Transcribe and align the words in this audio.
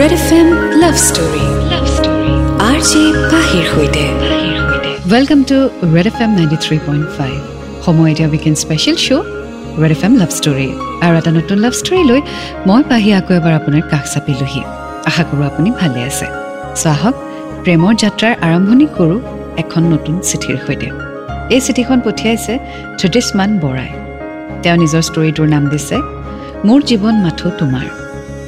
Red 0.00 0.12
F 0.18 0.28
M 0.38 0.48
love 0.82 0.96
story 1.08 1.44
R 2.68 2.78
J 2.88 3.02
পাহিৰ 3.32 3.64
সৈতে 3.72 4.04
welcome 5.12 5.40
to 5.50 5.58
Red 5.94 6.06
F 6.10 6.18
M 6.24 6.30
ninety 6.38 6.58
three 6.64 6.76
point 6.86 7.06
five 7.16 7.36
সময় 7.84 8.10
এতিয়া 8.12 8.28
weekend 8.32 8.56
special 8.64 8.96
show' 9.06 9.26
Red 9.82 9.92
F 9.96 10.02
M 10.06 10.12
love 10.20 10.30
story 10.38 10.68
আৰু 11.04 11.14
এটা 11.20 11.30
নতুন 11.38 11.58
love 11.64 11.74
story 11.80 12.02
লৈ 12.10 12.20
মই 12.68 12.82
পাহি 12.90 13.10
আকৌ 13.20 13.32
এবাৰ 13.40 13.54
আপোনাৰ 13.60 13.82
কাষ 13.92 14.04
চাপিলোহি 14.14 14.62
আশা 15.08 15.22
কৰোঁ 15.28 15.44
আপুনি 15.50 15.68
ভালে 15.80 16.00
আছে। 16.10 16.26
চ' 16.80 16.86
আহক 16.94 17.14
প্ৰেমৰ 17.64 17.92
যাত্ৰাৰ 18.02 18.34
আৰম্ভণি 18.46 18.86
কৰোঁ 18.96 19.18
এখন 19.62 19.82
নতুন 19.94 20.14
চিঠিৰ 20.28 20.56
সৈতে। 20.66 20.88
এই 21.54 21.60
চিঠিখন 21.66 21.98
পঠিয়াইছে 22.06 22.54
ত্ৰিটিছমান 22.98 23.50
বৰাই। 23.64 23.90
তেওঁ 24.62 24.76
নিজৰ 24.82 25.02
ষ্টৰীটোৰ 25.08 25.48
নাম 25.54 25.64
দিছে 25.72 25.96
মোৰ 26.66 26.80
জীৱন 26.88 27.14
মাথো 27.24 27.48
তোমাৰ। 27.60 27.86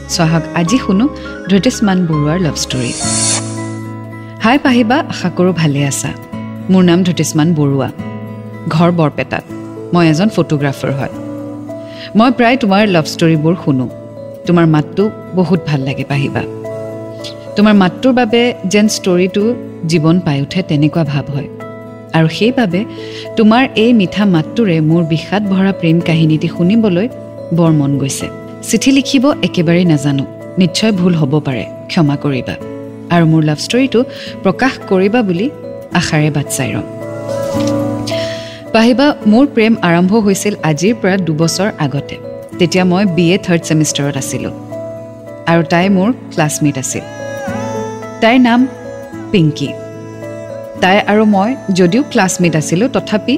চহাক 0.09 0.45
আজি 0.55 0.79
শুনো 0.79 1.09
ধৃতিষ্মান 1.49 2.07
বৰুৱাৰ 2.07 2.39
লাভ 2.41 2.55
ষ্টৰী 2.55 2.93
হাই 4.41 4.59
পাহিবা 4.59 4.97
আশা 5.09 5.31
কৰোঁ 5.37 5.53
ভালে 5.53 5.85
আছা। 5.85 6.11
মোৰ 6.71 6.83
নাম 6.85 7.03
ধৃতিষ্মান 7.03 7.55
বৰুৱা। 7.55 7.89
ঘৰ 8.69 8.91
বৰপেটাত। 8.93 9.45
মই 9.95 10.09
এজন 10.09 10.29
ফটোগ্ৰাফাৰ 10.29 10.93
হয়। 10.93 11.15
মই 12.17 12.31
প্ৰায় 12.31 12.57
তোমাৰ 12.57 12.87
লাভ 12.87 13.05
ষ্টৰীবোৰ 13.05 13.55
শুনো। 13.65 13.89
তোমাৰ 14.47 14.67
মাতটো 14.67 15.11
বহুত 15.35 15.61
ভাল 15.67 15.81
লাগে 15.81 16.05
পাহিবা। 16.05 16.43
তোমাৰ 17.57 17.75
মাতটোৰ 17.75 18.13
বাবে 18.13 18.55
যেন 18.67 18.89
ষ্টৰীটো 18.89 19.55
জীৱন 19.89 20.21
পাই 20.21 20.43
উঠে 20.43 20.63
তেনেকুৱা 20.63 21.05
ভাৱ 21.05 21.25
হয়। 21.35 21.49
আৰু 22.15 22.29
সেইবাবে 22.29 22.85
তোমাৰ 23.37 23.69
এই 23.77 23.93
মিঠা 23.93 24.25
মাতটোৰে 24.25 24.81
মোৰ 24.81 25.03
বিষাদ 25.05 25.43
ভৰা 25.49 25.73
প্ৰেম 25.73 26.01
কাহিনীটি 26.01 26.49
শুনিবলৈ 26.49 27.09
বৰ 27.55 27.71
মন 27.71 27.99
গৈছে। 27.99 28.29
চিঠি 28.67 28.91
লিখিব 28.97 29.25
একেবাৰেই 29.47 29.87
নাজানো। 29.93 30.25
নিশ্চয় 30.61 30.93
ভুল 30.99 31.15
হ'ব 31.21 31.33
পাৰে 31.47 31.65
ক্ষমা 31.91 32.17
কৰিবা। 32.25 32.55
আৰু 33.15 33.25
মোৰ 33.33 33.43
লাভ 33.49 33.59
ষ্টৰীটো 33.67 34.01
প্ৰকাশ 34.45 34.73
কৰিবা 34.91 35.21
বুলি 35.29 35.47
আশাৰে 36.01 36.31
বাট 36.37 36.47
চাই 36.57 36.71
ৰ'ম। 36.75 36.87
পাহিবা 38.75 39.07
মোৰ 39.33 39.45
প্ৰেম 39.55 39.73
আৰম্ভ 39.89 40.13
হৈছিল 40.27 40.55
আজিৰ 40.71 40.95
পৰা 41.01 41.17
দুবছৰ 41.27 41.69
আগতে। 41.85 42.17
তেতিয়া 42.59 42.85
মই 42.93 43.05
বি 43.17 43.25
এ 43.35 43.37
থাৰ্ড 43.47 43.63
ছেমিষ্টাৰত 43.69 44.17
আছিলোঁ। 44.23 44.55
আৰু 45.51 45.63
তাই 45.73 45.87
মোৰ 45.97 46.09
ক্লাছমেট 46.33 46.77
আছিল। 46.83 47.05
তাইৰ 48.23 48.39
নাম 48.49 48.61
পিংকী 49.33 49.71
তাই 50.83 50.97
আৰু 51.11 51.23
মই 51.35 51.51
যদিও 51.79 52.03
ক্লাছমেট 52.13 52.55
আছিলোঁ 52.61 52.89
তথাপি 52.97 53.35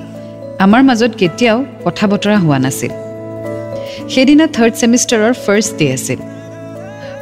আমাৰ 0.64 0.82
মাজত 0.88 1.12
কেতিয়াও 1.20 1.58
কথা 1.84 2.04
বতৰা 2.12 2.36
হোৱা 2.44 2.58
নাছিল। 2.66 2.92
সেইদিনা 4.14 4.46
থাৰ্ড 4.56 4.74
ছেমিষ্টাৰৰ 4.80 5.34
ফাৰ্ষ্ট 5.44 5.72
ডে 5.78 5.86
আছিল। 5.96 6.20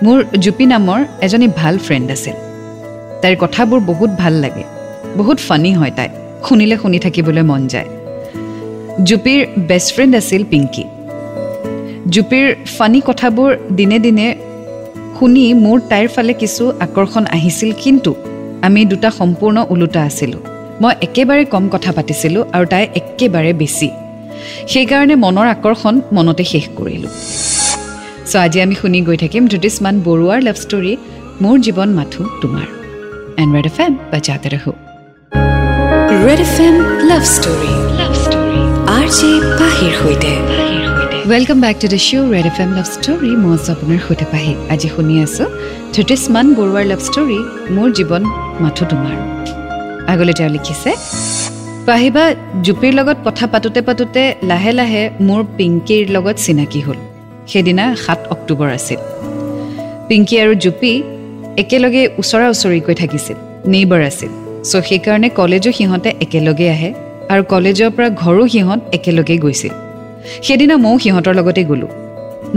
মোৰ 0.04 0.18
জুপি 0.44 0.66
নামৰ 0.72 1.00
এজনী 1.26 1.48
ভাল 1.60 1.74
ফ্ৰেণ্ড 1.86 2.06
আছিল। 2.16 2.36
তাইৰ 3.22 3.36
কথাবোৰ 3.42 3.80
বহুত 3.90 4.10
ভাল 4.22 4.34
লাগে 4.44 4.64
বহুত 5.18 5.38
ফানী 5.48 5.70
হয় 5.78 5.92
তাই 5.98 6.08
শুনিলে 6.46 6.76
শুনি 6.82 6.98
থাকিবলৈ 7.04 7.44
মন 7.50 7.62
যায়। 7.72 7.88
জুপিৰ 9.08 9.40
বেষ্ট 9.68 9.88
ফ্ৰেণ্ড 9.94 10.12
আছিল 10.20 10.42
পিংকী। 10.50 10.84
জুপিৰ 12.14 12.46
ফানী 12.76 13.00
কথাবোৰ 13.08 13.50
দিনে 13.78 13.98
দিনে 14.06 14.26
শুনি 15.16 15.44
মোৰ 15.64 15.78
তাইৰ 15.90 16.08
ফালে 16.14 16.32
কিছু 16.42 16.64
আকৰ্ষণ 16.86 17.24
আহিছিল 17.36 17.70
কিন্তু 17.82 18.10
আমি 18.66 18.80
দুটা 18.92 19.10
সম্পূৰ্ণ 19.18 19.56
ওলোটা 19.72 20.00
আছিলোঁ। 20.08 20.42
মই 20.82 20.92
একেবাৰে 21.06 21.44
কম 21.54 21.64
কথা 21.74 21.90
পাতিছিলোঁ 21.96 22.42
আৰু 22.54 22.64
তাই 22.72 22.84
একেবাৰে 23.00 23.52
বেছি। 23.62 23.88
সেইকাৰণে 24.72 25.14
মনৰ 25.24 25.46
আকৰ্ষণ 25.54 25.94
মনতে 26.16 26.44
শেষ 26.52 26.64
কৰিলোঁ। 26.78 27.12
চ' 28.30 28.36
আজি 28.44 28.58
আমি 28.64 28.74
শুনি 28.80 28.98
গৈ 29.08 29.16
থাকিম 29.24 29.42
জ্যোতিষমান 29.52 29.94
বৰুৱাৰ 30.06 30.40
লাভ 30.48 30.56
ষ্টৰী 30.64 30.92
মোৰ 31.42 31.56
জীৱন 31.66 31.88
মাথো 31.98 32.22
তোমাৰ। 32.42 32.66
এণ্ড 33.40 33.50
ৰেড 33.56 33.66
এফ 33.70 33.78
এম 33.84 33.92
বাজাতে 34.12 34.48
ৰহো। 34.54 34.72
Red 36.26 36.40
F 36.46 36.56
M 36.66 36.76
love 37.10 37.22
story 37.34 37.72
love 38.00 38.12
story 38.24 38.60
R 38.96 39.06
J 39.18 39.30
পাহিৰ 39.60 39.92
সৈতে। 40.00 40.32
Welcome 41.30 41.58
back 41.64 41.76
to 41.82 41.86
the 41.94 42.00
show' 42.08 42.28
Red 42.34 42.46
F 42.52 42.58
M 42.64 42.70
love 42.78 42.86
story 42.96 43.30
মই 43.42 43.52
আছোঁ 43.56 43.70
আপোনাৰ 43.76 44.00
সৈতে 44.06 44.26
পাহি। 44.32 44.52
আজি 44.72 44.88
শুনি 44.94 45.14
আছোঁ 45.24 45.48
জ্যোতিষমান 45.94 46.46
বৰুৱাৰ 46.58 46.84
লাভ 46.92 47.00
ষ্টৰী 47.08 47.38
মোৰ 47.74 47.88
জীৱন 47.98 48.22
মাথো 48.62 48.84
তোমাৰ। 48.92 49.16
আগলৈ 50.12 50.34
তেওঁ 50.38 50.50
লিখিছে 50.56 50.90
পাহিবা 51.88 52.24
জুপিৰ 52.66 52.92
লগত 52.98 53.18
কথা 53.26 53.46
পাতোঁতে 53.52 53.80
পাতোঁতে 53.88 54.22
লাহে 54.50 54.72
লাহে 54.78 55.02
মোৰ 55.26 55.42
পিংকীৰ 55.56 56.04
লগত 56.16 56.36
চিনাকি 56.44 56.80
হ'ল। 56.86 56.98
সেইদিনা 57.50 57.84
সাত 58.04 58.20
অক্টোবৰ 58.34 58.68
আছিল। 58.78 59.00
পিংকী 60.08 60.36
আৰু 60.42 60.52
জুপি 60.64 60.92
একেলগে 61.62 62.02
ওচৰা 62.20 62.46
ওচৰিকৈ 62.54 62.94
থাকিছিল 63.02 63.36
নেইবাৰ 63.72 64.02
আছিল। 64.10 64.30
চ' 64.70 64.84
সেইকাৰণে 64.88 65.28
কলেজো 65.38 65.70
সিহঁতে 65.78 66.10
একেলগে 66.24 66.66
আহে 66.74 66.90
আৰু 67.32 67.42
কলেজৰ 67.52 67.90
পৰা 67.96 68.08
ঘৰো 68.22 68.42
সিহঁত 68.52 68.80
একেলগে 68.96 69.36
গৈছিল। 69.44 69.72
সেইদিনা 70.46 70.76
ময়ো 70.84 70.98
সিহঁতৰ 71.04 71.34
লগতে 71.38 71.62
গ'লোঁ। 71.70 71.90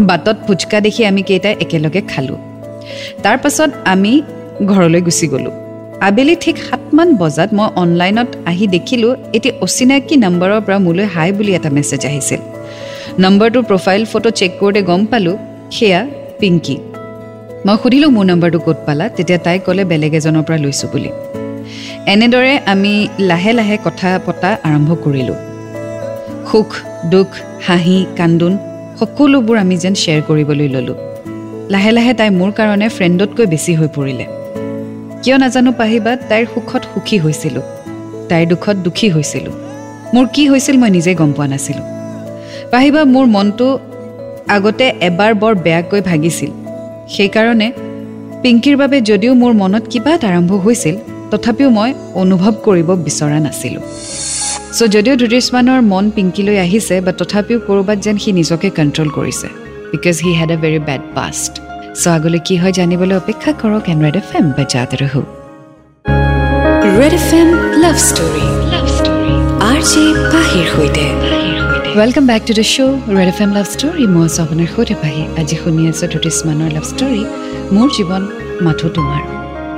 বাটত 0.10 0.38
ফুচকা 0.46 0.78
দেখি 0.86 1.02
আমি 1.12 1.22
কেইটাই 1.30 1.56
একেলগে 1.64 2.02
খালোঁ। 2.12 2.40
তাৰ 3.24 3.38
পাছত 3.44 3.70
আমি 3.94 4.14
ঘৰলৈ 4.72 5.02
গুচি 5.08 5.28
গ'লোঁ। 5.34 5.56
আবেলি 6.08 6.36
ঠিক 6.44 6.56
সাতমান 6.68 7.10
বজাত 7.22 7.50
মই 7.58 7.68
অনলাইনত 7.84 8.30
আহি 8.52 8.66
দেখিলোঁ 8.76 9.12
এটি 9.38 9.50
অচিনাকি 9.66 10.16
নম্বৰৰ 10.26 10.62
পৰা 10.66 10.78
মোলৈ 10.86 11.06
হাই 11.16 11.30
বুলি 11.38 11.52
এটা 11.58 11.70
মেছেজ 11.78 12.04
আহিছিল। 12.10 12.42
নম্বৰটোৰ 13.24 13.64
প্ৰফাইল 13.70 14.04
ফটো 14.12 14.30
চেক 14.40 14.52
কৰোঁতে 14.60 14.82
গম 14.90 15.02
পালোঁ 15.12 15.36
সেয়া 15.78 16.02
পিংকী। 16.40 16.76
মই 17.66 17.76
সুধিলোঁ 17.82 18.10
মোৰ 18.16 18.26
নম্বৰটো 18.32 18.60
ক'ত 18.66 18.78
পালা? 18.88 19.06
তেতিয়া 19.16 19.40
তাই 19.46 19.58
ক'লে 19.66 19.84
বেলেগ 19.92 20.14
এজনৰ 20.20 20.44
পৰা 20.48 20.58
লৈছোঁ 20.66 20.88
বুলি। 20.94 21.12
এনেদৰে 22.14 22.54
আমি 22.74 22.94
লাহে 23.30 23.52
লাহে 23.60 23.76
কথা 23.86 24.10
পতা 24.26 24.50
আৰম্ভ 24.68 24.90
কৰিলোঁ। 25.04 25.38
সুখ 26.50 26.70
দুখ 27.14 27.30
হাঁহি 27.68 27.98
কান্দোন 28.18 28.54
সকলোবোৰ 29.00 29.56
আমি 29.64 29.76
যেন 29.84 29.94
শ্বেয়াৰ 30.02 30.22
কৰিবলৈ 30.28 30.68
ল'লোঁ। 30.76 30.98
লাহে 31.74 31.92
লাহে 31.98 32.14
তাই 32.20 32.30
মোৰ 32.40 32.52
কাৰণে 32.58 32.88
ফ্ৰেণ্ডতকৈ 32.96 33.46
বেছি 33.54 33.72
হৈ 33.80 33.90
পৰিলে। 33.98 34.26
কিয় 35.24 35.38
নাজানো 35.38 35.72
পাহিবা 35.82 36.12
তাইৰ 36.30 36.46
সুখত 36.54 36.84
সুখী 36.94 37.18
হৈছিলোঁ। 37.24 37.66
তাইৰ 38.30 38.46
দুখত 38.52 38.78
দুখী 38.86 39.08
হৈছিলোঁ। 39.16 39.54
মোৰ 40.14 40.26
কি 40.36 40.44
হৈছিল 40.52 40.76
মই 40.82 40.90
নিজে 40.98 41.12
গম 41.20 41.32
পোৱা 41.38 41.48
নাছিলোঁ। 41.54 41.86
পাহিবা 42.72 43.02
মোৰ 43.14 43.26
মনটো 43.36 43.68
আগতে 44.56 44.86
এবাৰ 45.08 45.32
বৰ 45.42 45.54
বেয়াকৈ 45.66 46.02
ভাগিছিল। 46.10 46.52
সেইকাৰণে 47.14 47.68
পিংকীৰ 48.42 48.76
বাবে 48.82 48.98
যদিও 49.10 49.34
মোৰ 49.42 49.54
মনত 49.62 49.84
কিবা 49.92 50.12
এটা 50.18 50.28
আৰম্ভ 50.32 50.52
হৈছিল 50.66 50.96
তথাপিও 51.32 51.70
মই 51.78 51.90
অনুভৱ 52.22 52.54
কৰিব 52.66 52.90
বিচৰা 53.06 53.40
নাছিলোঁ। 53.46 53.84
চ' 54.78 54.92
যদিও 54.96 55.16
দুৰিছমানৰ 55.22 55.80
মন 55.92 56.06
পিংকীলৈ 56.16 56.58
আহিছে 56.66 56.96
বা 57.06 57.12
তথাপিও 57.20 57.60
ক'ৰবাত 57.68 57.98
যেন 58.06 58.16
সি 58.24 58.30
নিজকে 58.40 58.68
কণ্ট্ৰল 58.78 59.10
কৰিছে 59.18 59.48
because 59.92 60.16
he 60.26 60.32
had 60.40 60.52
a 60.56 60.58
very 60.64 60.80
bad 60.88 61.02
past 61.18 61.54
so' 62.00 62.08
আগলৈ 62.18 62.40
কি 62.48 62.56
হয় 62.62 62.74
জানিবলৈ 62.80 63.16
অপেক্ষা 63.22 63.52
কৰক 63.62 63.86
এণ্ড 63.92 64.02
ৰেড 64.06 64.18
এফ 64.22 64.30
এম 64.40 64.46
বাজাত 64.58 64.92
ৰহো। 65.02 65.22
Red 67.00 67.14
F 67.20 67.30
M 67.40 67.50
love 67.84 67.98
story. 68.10 68.46
Love 68.74 68.86
story 68.98 69.34
R 69.70 69.80
J 69.92 70.04
পাহিৰ 70.34 70.66
সৈতে। 70.74 71.06
Welcome 72.00 72.24
back 72.32 72.42
to 72.48 72.54
the 72.60 72.66
show' 72.74 72.94
Red 73.18 73.30
F 73.34 73.40
M 73.46 73.52
love 73.58 73.66
story. 73.74 74.04
মই 74.14 74.24
আছোঁ 74.28 74.42
আপোনাৰ 74.46 74.70
সৈতে 74.76 74.96
পাহি। 75.04 75.24
আজি 75.40 75.56
শুনি 75.62 75.82
আছোঁ 75.92 76.08
জ্যোতিষমানৰ 76.14 76.70
লাভ 76.76 76.86
ষ্টৰী। 76.92 77.22
মোৰ 77.76 77.88
জীৱন 77.96 78.24
মাথো 78.66 78.88
তোমাৰ। 78.96 79.22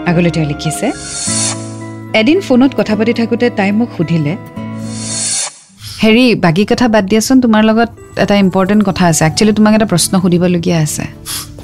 আগলৈ 0.09 0.31
তেওঁ 0.35 0.47
লিখিছে 0.51 0.87
এদিন 2.21 2.37
ফোনত 2.47 2.71
কথা 2.79 2.93
পাতি 2.99 3.13
থাকোঁতে 3.19 3.45
তাই 3.57 3.69
মোক 3.79 3.89
সুধিলে 3.97 4.33
হেৰি 6.03 6.25
বাকী 6.45 6.63
কথা 6.71 6.85
বাদ 6.93 7.05
দিয়াচোন 7.11 7.37
তোমাৰ 7.43 7.61
লগত 7.69 7.89
এটা 8.23 8.35
ইম্পৰ্টেণ্ট 8.45 8.81
কথা 8.89 9.03
আছে। 9.11 9.21
একচুৱেলি 9.29 9.53
তোমাক 9.57 9.73
এটা 9.77 9.87
প্ৰশ্ন 9.91 10.13
সুধিবলগীয়া 10.23 10.77
আছে। 10.85 11.05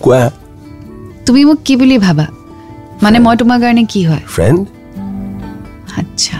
কোৱা? 0.03 0.21
তুমি 1.25 1.41
মোক 1.47 1.59
কি 1.67 1.73
বুলি 1.81 1.97
ভাবা? 2.05 2.25
মানে 3.03 3.17
মই 3.25 3.35
তোমাৰ 3.41 3.57
কাৰণে 3.63 3.83
কি 3.91 4.01
হয়? 4.09 4.23
ফ্ৰেণ্ড 4.35 4.59
আচ্ছা। 5.99 6.39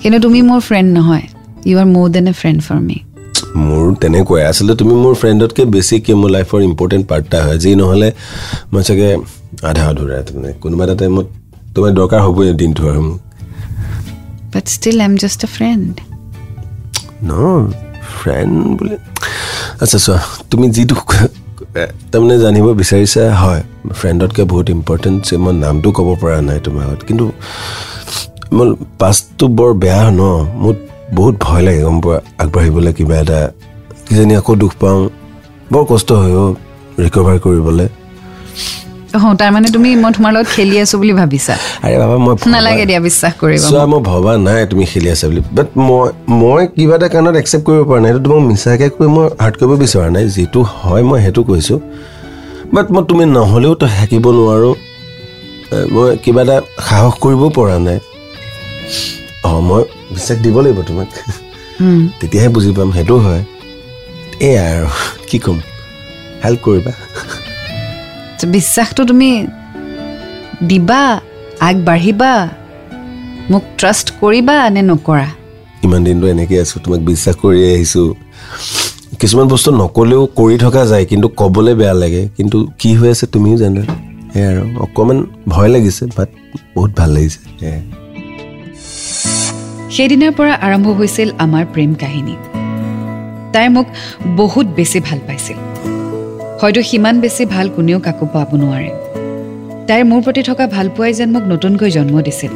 কিন্তু 0.00 0.18
তুমি 0.24 0.38
মোৰ 0.48 0.60
ফ্ৰেণ্ড 0.68 0.88
নহয়। 0.98 1.26
You 1.68 1.76
are 1.82 1.88
more 1.94 2.06
than 2.14 2.26
a 2.32 2.34
friend 2.40 2.58
for 2.66 2.78
me 2.88 2.98
মোৰ 3.66 3.84
তেনেকুৱাই। 4.02 4.42
আচলতে 4.50 4.74
তুমি 4.80 4.94
মোৰ 5.04 5.14
ফ্ৰেণ্ডতকৈ 5.20 5.64
বেছিকৈ 5.74 6.14
মোৰ 6.20 6.30
লাইফৰ 6.36 6.60
ইম্পৰ্টেণ্ট 6.70 7.04
পাৰ্ট 7.10 7.24
এটা 7.28 7.38
হয়। 7.44 7.58
যি 7.62 7.70
নহ'লে 7.80 8.08
মই 8.72 8.82
চাগে 8.88 9.08
আধা 9.70 9.84
আধুৰা 9.90 10.16
তাৰমানে 10.26 10.50
কোনোবা 10.62 10.82
এটা 10.86 10.94
টাইমত 11.00 11.26
তোমাৰ 11.74 11.90
দৰকাৰ 12.00 12.20
হ'বই 12.26 12.46
দিনটো 12.60 12.82
আৰু 12.90 13.00
মোক। 13.08 13.18
But 14.52 14.64
still 14.76 14.96
I 15.02 15.06
am 15.10 15.14
just 15.22 15.40
a 15.46 15.48
friend 15.56 15.92
no 17.28 17.32
friend 18.18 18.54
বুলি 18.78 18.96
আচ্ছা 19.82 19.98
চোৱা 20.04 20.20
তুমি 20.50 20.66
যিটো 20.76 20.94
তাৰমানে 22.12 22.36
জানিব 22.38 22.66
বিচাৰিছা 22.72 23.22
হয় 23.34 23.62
ফ্ৰেণ্ডতকৈ 23.92 24.44
বহুত 24.44 24.66
ইম্পৰ্টেণ্ট 24.70 25.18
যে 25.24 25.36
মই 25.36 25.52
নামটো 25.52 25.88
ক'ব 25.92 26.08
পৰা 26.20 26.40
নাই 26.40 26.58
তোমাৰ 26.60 26.82
আগত 26.84 27.00
কিন্তু 27.06 27.26
মোৰ 28.52 28.68
পাষ্টটো 28.98 29.44
বৰ 29.48 29.70
বেয়া 29.74 30.10
ন 30.10 30.22
মোৰ 30.54 30.74
বহুত 31.14 31.34
ভয় 31.40 31.62
লাগে 31.62 31.80
গম 31.82 31.96
পোৱা 32.00 32.18
আগবাঢ়িবলৈ 32.38 32.92
কিবা 32.92 33.16
এটা। 33.16 33.40
কিজানি 34.06 34.34
আকৌ 34.36 34.52
দুখ 34.54 34.72
পাওঁ। 34.80 35.00
বৰ 35.72 35.84
কষ্ট 35.84 36.08
হয় 36.12 36.34
অ' 36.34 36.54
ৰিকভাৰ 36.98 37.36
কৰিবলৈ। 37.38 37.88
অঁ 39.16 39.34
তাৰমানে 39.40 39.68
তুমি 39.74 39.88
মই 40.02 40.10
তোমাৰ 40.16 40.32
লগত 40.36 40.48
খেলি 40.54 40.76
আছো 40.82 40.94
বুলি 41.00 41.12
ভাবিছা। 41.20 41.54
আৰে 41.84 41.96
বাবা 42.02 42.16
মই 42.24 42.34
নালাগে 42.54 42.84
দিয়া 42.90 43.00
বিশ্বাস 43.08 43.32
কৰিব 43.40 43.58
চোৱা 43.64 43.84
মই 43.92 44.00
ভবা 44.10 44.32
নাই 44.46 44.60
তুমি 44.70 44.84
খেলি 44.92 45.08
আছা 45.14 45.24
বুলি। 45.30 45.40
বাট 45.58 45.68
মই 45.88 46.06
মই 46.42 46.62
কিবা 46.76 46.94
এটা 46.98 47.08
কাৰণত 47.14 47.34
একচেপ্ট 47.42 47.64
কৰিব 47.66 47.82
পৰা 47.90 48.00
নাই। 48.02 48.10
এইটো 48.12 48.20
তোমাক 48.26 48.42
মিছাকৈ 48.50 48.88
কৈ 48.96 49.08
মই 49.16 49.26
হাৰ্ট 49.42 49.54
কৰিব 49.60 49.72
বিচৰা 49.82 50.08
নাই। 50.16 50.24
যিটো 50.36 50.60
হয় 50.78 51.02
মই 51.08 51.18
সেইটো 51.24 51.40
কৈছোঁ। 51.48 51.78
বাট 52.74 52.86
মই 52.94 53.02
তুমি 53.10 53.24
নহ'লেও 53.36 53.74
তই 53.80 53.90
থাকিব 53.98 54.24
নোৱাৰোঁ। 54.38 54.74
মই 55.94 56.06
কিবা 56.24 56.42
এটা 56.44 56.56
সাহস 56.88 57.14
কৰিব 57.24 57.42
পৰা 57.56 57.76
নাই। 57.86 57.98
অঁ 59.48 59.60
মই 59.68 59.82
বিশ্বাস 60.14 60.38
দিব 60.44 60.56
লাগিব 60.64 60.80
তোমাক। 60.88 61.08
তেতিয়াহে 62.20 62.48
বুজি 62.54 62.70
পাম 62.78 62.88
সেইটো 62.96 63.16
হয়। 63.24 63.42
এয়া 64.48 64.62
আৰু 64.74 64.88
কি 65.28 65.38
ক'ম? 65.44 65.58
হেল্প 66.44 66.60
কৰিবা। 66.64 66.92
বিশ্বাসটো 68.46 69.04
তুমি 69.04 69.46
দিবা 70.66 71.20
আগবাঢ়িবা 71.60 72.48
মোক 73.50 73.62
ট্ৰাষ্ট 73.78 74.12
কৰিবা 74.20 74.70
নে 74.70 74.82
নকৰা? 74.82 75.28
ইমান 75.84 76.04
দিনটো 76.04 76.26
এনেকৈ 76.26 76.56
আছোঁ 76.58 76.80
তোমাক 76.84 77.00
বিশ্বাস 77.00 77.36
কৰি 77.36 77.74
আহিছোঁ। 77.74 78.14
কিছুমান 79.20 79.46
বস্তু 79.48 79.70
নক'লেও 79.70 80.28
কৰি 80.36 80.58
থকা 80.58 80.86
যায় 80.86 81.04
কিন্তু 81.06 81.28
ক'বলৈ 81.28 81.74
বেয়া 81.74 81.94
লাগে। 81.94 82.28
কিন্তু 82.36 82.68
কি 82.78 82.94
হৈ 82.94 83.10
আছে 83.10 83.26
তুমিও 83.26 83.56
জানা। 83.56 83.82
সেয়াই 84.32 84.56
আৰু। 84.56 84.82
অকণমান 84.82 85.26
ভয় 85.48 85.68
লাগিছে 85.68 86.06
বাট 86.06 86.28
বহুত 86.74 86.90
ভাল 86.96 87.10
লাগিছে। 87.10 87.38
সেয়াই। 87.60 87.82
সেইদিনাৰ 89.90 90.32
পৰা 90.32 90.54
আৰম্ভ 90.54 90.88
হৈছিল 90.88 91.30
আমাৰ 91.38 91.64
প্ৰেম 91.72 91.94
কাহিনী। 91.94 92.36
তাই 93.52 93.68
মোক 93.68 93.86
বহুত 94.36 94.66
বেছি 94.66 95.00
ভাল 95.00 95.18
পাইছিল। 95.26 95.56
হয়তো 96.62 96.80
সিমান 96.90 97.16
বেছি 97.24 97.42
ভাল 97.54 97.66
কোনেও 97.76 97.98
কাকো 98.06 98.24
পাব 98.34 98.50
নোৱাৰে। 98.62 98.90
তাইৰ 99.88 100.04
মোৰ 100.10 100.20
প্ৰতি 100.26 100.42
থকা 100.48 100.64
ভালপোৱাই 100.76 101.12
যেন 101.18 101.28
মোক 101.34 101.44
নতুনকৈ 101.52 101.90
জন্ম 101.96 102.14
দিছিল। 102.26 102.52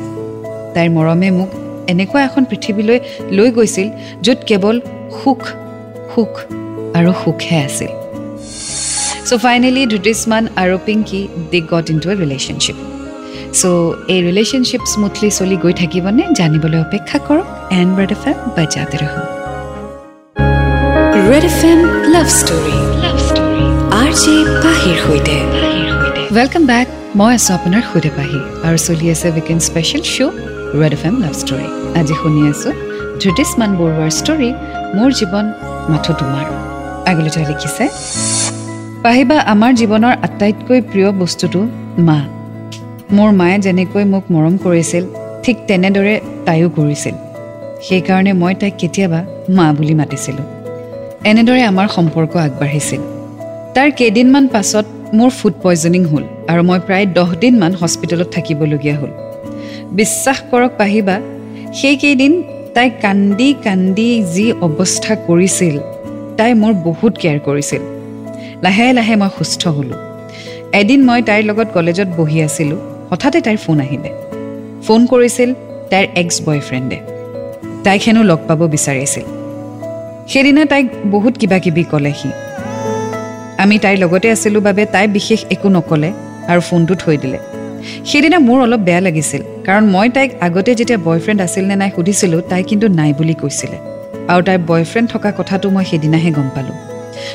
তাইৰ 0.75 0.89
মৰমে 0.97 1.29
মোক 1.39 1.51
এনেকুৱা 1.93 2.21
এখন 2.29 2.43
পৃথিৱীলৈ 2.51 2.99
লৈ 3.37 3.49
গৈছিল 3.57 3.89
য'ত 4.25 4.39
কেৱল 4.51 4.77
সুখ 5.21 5.43
সুখ 6.13 6.33
আৰু 6.99 7.11
সুখহে 7.23 7.59
আছিল। 7.67 7.91
চ' 9.29 9.39
ফাইনেলি 9.45 9.83
ধুতিষ্মান 9.93 10.45
আৰু 10.63 10.75
Pinky 10.87 11.21
they 11.51 11.61
got 11.73 11.87
into 12.03 12.07
a 12.13 12.15
relationship 12.23 12.77
so' 13.61 13.65
এই 14.15 14.21
ৰিলেশ্যনশ্বিপ 14.29 14.83
স্মুথলি 14.93 15.29
চলি 15.39 15.57
গৈ 15.65 15.75
থাকিবনে 15.83 16.23
জানিবলৈ 16.39 16.79
অপেক্ষা 16.87 17.19
কৰক। 17.27 17.47
এণ্ড 17.79 17.91
ৰেড 17.99 18.11
এফ 18.17 18.25
এম 18.31 18.39
বাজাতে 18.57 18.97
Red 21.31 21.45
F 21.51 21.61
M 21.71 21.81
love 22.15 22.29
story 22.39 22.82
love 24.13 24.21
story 24.21 24.39
R 24.39 24.55
J 24.55 24.61
পাহিৰ 24.65 24.97
সৈতে। 25.05 25.37
ৱেলকাম 26.37 26.63
বেক 26.71 26.87
মই 27.17 27.31
আছোঁ 27.35 27.53
আপোনাৰ 27.59 27.83
সৈতে 27.91 28.11
পাহি 28.19 28.39
আৰু 28.67 28.77
চলি 28.87 29.07
আছে 29.15 29.27
weekend 29.37 29.63
special 29.69 30.03
show' 30.15 30.35
Red 30.81 30.93
F 30.97 31.05
M 31.07 31.15
love 31.23 31.35
story 31.43 31.67
আজি 32.01 32.15
শুনি 32.21 32.41
আছোঁ 32.53 32.73
ধৃতিষ্মান 33.23 33.71
বৰুৱাৰ 33.81 34.11
ষ্টৰী 34.21 34.51
মোৰ 34.97 35.11
জীৱন 35.19 35.47
মাথো 35.91 36.13
তোমাৰ। 36.21 36.47
আগলৈ 37.11 37.31
তেওঁ 37.35 37.47
লিখিছে 37.51 37.85
পাহিবা 39.05 39.37
আমাৰ 39.53 39.73
জীৱনৰ 39.81 40.15
আটাইতকৈ 40.27 40.81
প্ৰিয় 40.91 41.09
বস্তুটো 41.23 41.61
মা। 42.09 42.19
মোৰ 43.17 43.31
মায়ে 43.41 43.59
যেনেকৈ 43.67 44.05
মোক 44.13 44.25
মৰম 44.35 44.55
কৰিছিল 44.65 45.05
ঠিক 45.45 45.57
তেনেদৰে 45.69 46.15
তাইও 46.47 46.69
কৰিছিল 46.79 47.15
সেইকাৰণে 47.87 48.33
মই 48.43 48.55
তাইক 48.61 48.75
কেতিয়াবা 48.81 49.21
মা 49.57 49.67
বুলি 49.79 49.95
মাতিছিলোঁ। 50.01 50.47
এনেদৰে 51.31 51.63
আমাৰ 51.71 51.87
সম্পৰ্ক 51.97 52.33
আগবাঢ়িছিল। 52.37 53.22
তাৰ 53.77 53.91
কেইদিনমান 53.99 54.47
পাছত 54.55 54.87
মোৰ 55.19 55.31
ফুড 55.39 55.55
পয়জনিং 55.63 56.03
হ'ল 56.11 56.25
আৰু 56.53 56.63
মই 56.71 56.81
প্ৰায় 56.87 57.07
দহ 57.19 57.29
দিনমান 57.43 57.73
হস্পিটেলত 57.81 58.29
থাকিবলগীয়া 58.37 58.97
হ'ল। 59.01 59.13
বিশ্বাস 59.99 60.39
কৰক 60.51 60.73
পাহিবা 60.81 61.17
সেইকেইদিন 61.79 62.33
তাই 62.75 62.89
কান্দি 63.05 63.49
কান্দি 63.67 64.09
যি 64.35 64.47
অৱস্থা 64.67 65.15
কৰিছিল 65.29 65.75
তাই 66.39 66.53
মোৰ 66.63 66.73
বহুত 66.89 67.13
কেয়াৰ 67.23 67.39
কৰিছিল। 67.47 67.83
লাহে 68.65 68.87
লাহে 68.99 69.15
মই 69.23 69.31
সুস্থ 69.39 69.63
হ'লোঁ। 69.77 70.01
এদিন 70.81 71.01
মই 71.09 71.21
তাইৰ 71.29 71.43
লগত 71.51 71.69
কলেজত 71.77 72.09
বহি 72.19 72.39
আছিলোঁ 72.49 72.81
হঠাতে 73.11 73.39
তাইৰ 73.47 73.59
ফোন 73.65 73.79
আহিলে। 73.85 74.11
ফোন 74.87 75.01
কৰিছিল 75.13 75.51
তাইৰ 75.91 76.07
এক্স 76.23 76.37
বয়ফ্ৰেণ্ডে 76.47 76.99
তাইক 77.85 78.01
হেনো 78.07 78.23
লগ 78.31 78.41
পাব 78.49 78.61
বিচাৰিছিল। 78.75 79.25
সেইদিনা 80.31 80.63
তাইক 80.73 80.87
বহুত 81.15 81.35
কিবা 81.41 81.59
কিবি 81.65 81.85
ক'লে 81.93 82.15
সি। 82.21 82.31
আমি 83.63 83.77
তাইৰ 83.83 83.97
লগতে 84.03 84.29
আছিলোঁ 84.35 84.61
বাবে 84.69 84.83
তাই 84.95 85.07
বিশেষ 85.17 85.41
একো 85.55 85.69
নক'লে 85.77 86.11
আৰু 86.51 86.61
ফোনটো 86.69 86.95
থৈ 87.03 87.17
দিলে। 87.23 87.39
সেইদিনা 88.09 88.39
মোৰ 88.49 88.59
অলপ 88.67 88.81
বেয়া 88.89 89.03
লাগিছিল 89.07 89.43
কাৰণ 89.67 89.85
মই 89.95 90.09
তাইক 90.17 90.31
আগতে 90.47 90.73
যেতিয়া 90.81 90.99
বয়ফ্ৰেণ্ড 91.07 91.41
আছিল 91.47 91.65
নে 91.71 91.77
নাই 91.83 91.91
সুধিছিলোঁ 91.97 92.41
তাই 92.51 92.63
কিন্তু 92.71 92.87
নাই 92.99 93.11
বুলি 93.19 93.35
কৈছিলে। 93.43 93.77
আৰু 94.33 94.41
তাইৰ 94.47 94.61
বয়ফ্ৰেণ্ড 94.71 95.07
থকা 95.13 95.29
কথাটো 95.39 95.67
মই 95.75 95.85
সেইদিনাহে 95.91 96.31
গম 96.37 96.49
পালোঁ। 96.55 96.77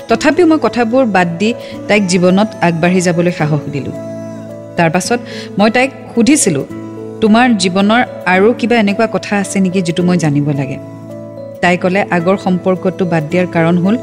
তথাপিও 0.10 0.46
মই 0.52 0.60
কথাবোৰ 0.66 1.04
বাদ 1.16 1.30
দি 1.40 1.50
তাইক 1.88 2.04
জীৱনত 2.12 2.50
আগবাঢ়ি 2.68 3.00
যাবলৈ 3.08 3.34
সাহস 3.40 3.64
দিলোঁ। 3.76 3.96
তাৰ 4.78 4.90
পাছত 4.96 5.20
মই 5.60 5.70
তাইক 5.76 5.90
সুধিছিলোঁ 6.14 6.66
তোমাৰ 7.22 7.46
জীৱনৰ 7.64 8.02
আৰু 8.34 8.48
কিবা 8.60 8.76
এনেকুৱা 8.84 9.08
কথা 9.16 9.34
আছে 9.44 9.58
নেকি 9.64 9.80
যিটো 9.88 10.02
মই 10.08 10.18
জানিব 10.24 10.48
লাগে? 10.60 10.78
তাই 11.64 11.76
ক'লে 11.84 12.02
আগৰ 12.18 12.38
সম্পৰ্কটো 12.46 13.04
বাদ 13.14 13.24
দিয়াৰ 13.32 13.48
কাৰণ 13.56 13.76
হ'ল 13.84 13.96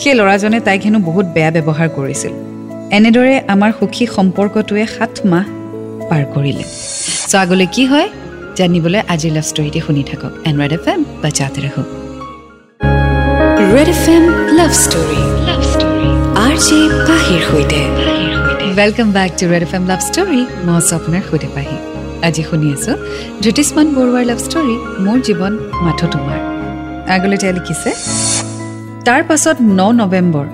সেই 0.00 0.14
ল'ৰাজনে 0.18 0.58
তাইক 0.66 0.80
হেনো 0.86 0.98
বহুত 1.08 1.26
বেয়া 1.36 1.50
ব্যৱহাৰ 1.56 1.88
কৰিছিল। 1.96 2.32
এনেদৰে 2.96 3.34
আমাৰ 3.54 3.70
সুখী 3.78 4.04
সম্পৰ্কটোৱে 4.16 4.84
সাত 4.96 5.12
মাহ 5.30 5.44
পাৰ 6.10 6.22
কৰিলে। 6.34 6.64
চ' 7.30 7.34
আগলৈ 7.44 7.66
কি 7.74 7.84
হয় 7.90 8.08
জানিবলৈ 8.58 9.00
আজিৰ 9.12 9.32
লাভ 9.36 9.46
ষ্টৰিটি 9.50 9.80
শুনি 9.86 10.02
থাকক। 10.10 10.32
এণ্ড 10.48 10.56
ৰেড 10.62 10.72
এফ 10.78 10.84
এম 10.92 11.00
বা 11.22 11.28
জাতে 11.38 11.60
Red 13.74 13.88
F 13.94 14.04
M 14.14 14.24
love 14.58 14.72
story 14.84 15.20
love 15.48 15.62
story 15.72 16.08
R 16.44 16.54
J 16.66 16.78
পাহিৰ 17.08 17.40
সৈতে। 17.48 17.80
Welcome 18.78 19.08
back 19.16 19.30
to 19.38 19.44
Red 19.52 19.62
F 19.66 19.72
M 19.78 19.84
love 19.90 20.00
story 20.08 20.40
মই 20.66 20.74
আছোঁ 20.80 20.94
আপোনাৰ 21.00 21.22
সৈতে 21.30 21.48
পাহি। 21.56 21.76
আজি 22.26 22.42
শুনি 22.48 22.66
আছোঁ 22.76 22.96
জ্যোতিষ্মান 23.42 23.86
বৰুৱাৰ 23.96 24.24
লাভ 24.30 24.38
ষ্টৰী 24.46 24.74
মোৰ 25.04 25.18
জীৱন 25.26 25.52
মাথো 25.84 26.06
তোমাৰ। 26.14 26.51
আগলৈ 27.08 27.36
তেওঁ 27.36 27.52
লিখিছে। 27.52 27.90
তাৰ 29.04 29.22
পাছত 29.22 29.56
ন 29.60 29.80
নৱেম্বৰ। 29.92 30.46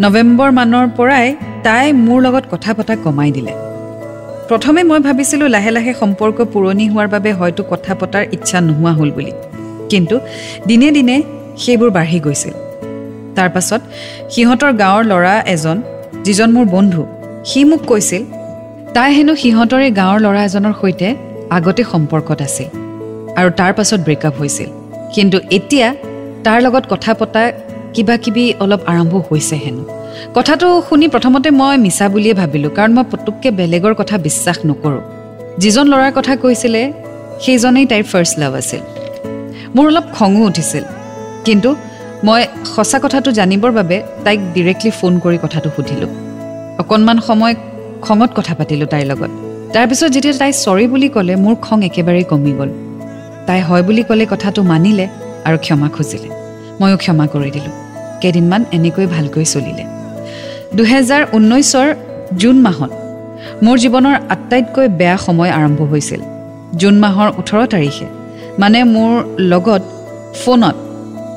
নৱেম্বৰ 0.00 0.50
মানৰ 0.50 0.88
পৰাই 0.96 1.36
তাই 1.64 1.92
মোৰ 1.92 2.22
লগত 2.22 2.44
কথা 2.50 2.74
পতা 2.74 2.96
কমাই 2.96 3.30
দিলে। 3.30 3.52
প্ৰথমে 4.48 4.82
মই 4.82 5.00
ভাবিছিলোঁ 5.00 5.48
লাহে 5.48 5.70
লাহে 5.70 5.92
সম্পৰ্ক 6.00 6.38
পুৰণি 6.52 6.88
হোৱাৰ 6.88 7.08
বাবে 7.08 7.32
হয়তো 7.32 7.62
কথা 7.70 7.94
পতাৰ 7.94 8.24
ইচ্ছা 8.32 8.60
নোহোৱা 8.60 8.92
হ'ল 8.92 9.10
বুলি। 9.10 9.32
কিন্তু 9.90 10.20
দিনে 10.66 10.90
দিনে 10.90 11.22
সেইবোৰ 11.58 11.90
বাঢ়ি 11.90 12.20
গৈছিল। 12.20 12.52
তাৰ 13.34 13.48
পাছত 13.50 13.80
সিহঁতৰ 14.30 14.72
গাঁৱৰ 14.72 15.04
ল'ৰা 15.04 15.40
এজন 15.40 15.82
যিজন 16.22 16.50
মোৰ 16.50 16.64
বন্ধু 16.64 17.06
সি 17.44 17.64
মোক 17.64 17.80
কৈছিল 17.86 18.22
তাই 18.94 19.12
হেনো 19.14 19.34
সিহঁতৰে 19.34 19.90
গাঁৱৰ 19.90 20.20
ল'ৰা 20.20 20.44
এজনৰ 20.44 20.72
সৈতে 20.80 21.14
আগতে 21.50 21.82
সম্পৰ্কত 21.82 22.42
আছিল 22.42 22.68
আৰু 23.36 23.50
তাৰ 23.50 23.72
পাছত 23.72 24.00
ব্ৰেকআপ 24.00 24.34
হৈছিল। 24.38 24.81
কিন্তু 25.14 25.38
এতিয়া 25.50 25.94
তাৰ 26.44 26.58
লগত 26.62 26.84
কথা 26.88 27.14
পতা 27.14 27.52
কিবা 27.94 28.16
কিবি 28.16 28.54
অলপ 28.60 28.80
আৰম্ভ 28.86 29.14
হৈছে 29.30 29.56
হেনো। 29.56 29.84
কথাটো 30.34 30.82
শুনি 30.88 31.08
প্ৰথমতে 31.08 31.50
মই 31.50 31.76
মিছা 31.78 32.08
বুলিয়ে 32.08 32.34
ভাবিলোঁ 32.34 32.70
কাৰণ 32.70 32.92
মই 32.92 33.04
পুতুককৈ 33.10 33.50
বেলেগৰ 33.50 33.94
কথা 33.94 34.18
বিশ্বাস 34.18 34.58
নকৰোঁ। 34.66 35.00
যিজন 35.58 35.84
ল'ৰাৰ 35.88 36.12
কথা 36.12 36.36
কৈছিলে 36.36 36.92
সেইজনেই 37.40 37.86
তাইৰ 37.86 38.02
ফাৰ্ষ্ট 38.02 38.34
লাভ 38.38 38.52
আছিল। 38.54 38.80
মোৰ 39.74 39.86
অলপ 39.86 40.04
খঙো 40.12 40.42
উঠিছিল। 40.46 40.84
কিন্তু 41.44 41.76
মই 42.24 42.42
সঁচা 42.76 42.98
কথাটো 42.98 43.30
জানিবৰ 43.32 43.70
বাবে 43.70 44.02
তাইক 44.24 44.40
ডিৰেক্টলি 44.54 44.90
ফোন 44.90 45.18
কৰি 45.18 45.38
কথাটো 45.42 45.68
সুধিলোঁ। 45.76 46.10
অকণমান 46.78 47.18
সময় 47.18 47.54
খঙত 48.02 48.30
কথা 48.34 48.54
পাতিলোঁ 48.54 48.86
তাইৰ 48.86 49.06
লগত। 49.06 49.30
তাৰপিছত 49.72 50.08
যেতিয়া 50.08 50.34
তাই 50.38 50.52
চৰি 50.52 50.86
বুলি 50.86 51.08
ক'লে 51.08 51.36
মোৰ 51.36 51.54
খং 51.62 51.78
একেবাৰেই 51.84 52.24
কমি 52.24 52.52
গ'ল। 52.52 52.70
তাই 53.46 53.60
হয় 53.60 53.82
বুলি 53.82 54.02
ক'লে 54.08 54.26
কথাটো 54.32 54.62
মানিলে 54.62 55.06
আৰু 55.46 55.56
ক্ষমা 55.64 55.88
খুজিলে। 55.88 56.28
ময়ো 56.80 56.96
ক্ষমা 56.96 57.26
কৰি 57.26 57.50
দিলোঁ। 57.50 57.74
কেইদিনমান 58.20 58.62
এনেকৈ 58.76 59.06
ভালকৈ 59.06 59.44
চলিলে। 59.44 59.84
দুহেজাৰ 60.76 61.22
ঊনৈছৰ 61.36 61.88
জুন 62.40 62.56
মাহত 62.62 62.90
মোৰ 63.64 63.76
জীৱনৰ 63.78 64.16
আটাইতকৈ 64.34 64.88
বেয়া 64.88 65.16
সময় 65.16 65.50
আৰম্ভ 65.50 65.80
হৈছিল। 65.82 66.20
জুন 66.76 66.94
মাহৰ 67.00 67.28
ওঠৰ 67.38 67.66
তাৰিখে। 67.66 68.06
মানে 68.58 68.84
মোৰ 68.84 69.12
লগত 69.38 69.82
ফোনত 70.44 70.76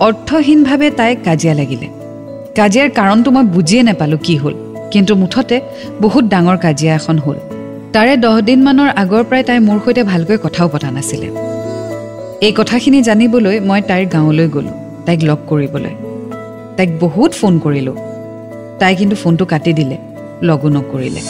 অৰ্থহীনভাৱে 0.08 0.90
তাই 0.90 1.16
কাজিয়া 1.16 1.54
লাগিলে। 1.54 1.88
কাজিয়াৰ 2.58 2.90
কাৰণটো 2.90 3.30
মই 3.32 3.44
বুজিয়ে 3.44 3.84
নাপালোঁ 3.84 4.20
কি 4.24 4.36
হ'ল। 4.38 4.56
কিন্তু 4.92 5.16
মুঠতে 5.16 5.62
বহুত 6.02 6.24
ডাঙৰ 6.24 6.58
কাজিয়া 6.58 6.96
এখন 6.96 7.18
হ'ল। 7.18 7.38
তাৰে 7.94 8.14
দহ 8.18 8.36
দিনমানৰ 8.42 8.90
আগৰ 9.02 9.24
পৰাই 9.30 9.44
তাই 9.44 9.60
মোৰ 9.60 9.78
সৈতে 9.86 10.04
ভালকৈ 10.04 10.38
কথাও 10.44 10.68
পতা 10.70 10.92
নাছিলে। 10.92 11.55
এই 12.46 12.54
কথাখিনি 12.60 13.00
জানিবলৈ 13.10 13.56
মই 13.70 13.82
তাইৰ 13.90 14.06
গাঁৱলৈ 14.16 14.48
গ'লোঁ 14.56 14.76
তাইক 15.06 15.20
লগ 15.30 15.40
কৰিবলৈ। 15.50 15.94
তাইক 16.78 16.90
বহুত 17.04 17.32
ফোন 17.40 17.54
কৰিলোঁ। 17.66 17.96
তাই 18.82 18.94
কিন্তু 19.00 19.16
ফোনটো 19.22 19.46
কাটি 19.52 19.72
দিলে 19.80 19.98
লগো 20.48 20.70
নকৰিলে। 20.76 21.22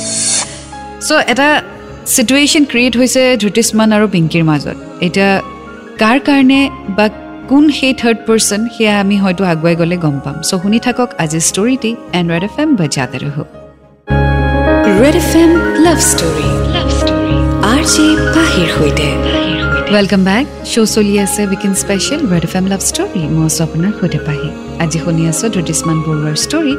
চ' 1.08 1.24
এটা 1.34 1.48
ছিটুৱেশ্যন 2.14 2.64
ক্ৰিয়েট 2.72 2.94
হৈছে 3.00 3.22
ধ্ৰুতিষ্মান 3.42 3.90
আৰু 3.98 4.06
পিংকীৰ 4.14 4.44
মাজত। 4.50 4.78
এতিয়া 5.08 5.30
কাৰ 6.02 6.18
কাৰণে 6.28 6.60
বা 6.98 7.06
কোন 7.50 7.64
সেই 7.78 7.94
থাৰ্ড 8.02 8.20
পাৰ্চন 8.28 8.62
সেয়া 8.76 8.94
আমি 9.04 9.16
হয়তো 9.24 9.44
আগুৱাই 9.54 9.76
গ'লে 9.82 9.98
গম 10.06 10.16
পাম। 10.26 10.36
চ' 10.48 10.60
শুনি 10.62 10.80
থাকক 10.86 11.10
আজিৰ 11.24 11.44
ষ্টৰিটি 11.50 11.92
এণ্ড 12.18 12.28
ৰেড 12.34 12.44
এফ 12.50 12.56
এম 12.64 12.70
বজাতে 12.80 13.18
ৰহ। 13.26 13.38
Red 15.02 15.16
F 15.22 15.32
M 15.42 15.52
love 15.86 16.00
story 16.12 16.48
love 16.76 16.88
story. 17.00 17.36
R 17.72 17.82
J 17.94 18.06
পাহিৰ 18.36 18.68
সৈতে। 18.78 19.08
ৱেলকাম 19.94 20.22
বেক 20.30 20.46
শ্ব' 20.72 20.90
চলি 20.96 21.14
আছে 21.26 21.42
weekend 21.52 21.74
special 21.84 22.22
Red 22.32 22.44
F 22.48 22.54
M 22.60 22.66
love 22.72 22.82
story 22.90 23.22
মই 23.36 23.44
আছোঁ 23.50 23.62
আপোনাৰ 23.68 23.92
সৈতে 24.00 24.20
পাহি 24.28 24.50
আজি 24.84 24.98
শুনি 25.04 25.24
আছোঁ 25.32 25.48
ধ্ৰুতিষ্মান 25.56 25.98
বৰুৱাৰ 26.06 26.36
ষ্টৰী 26.46 26.74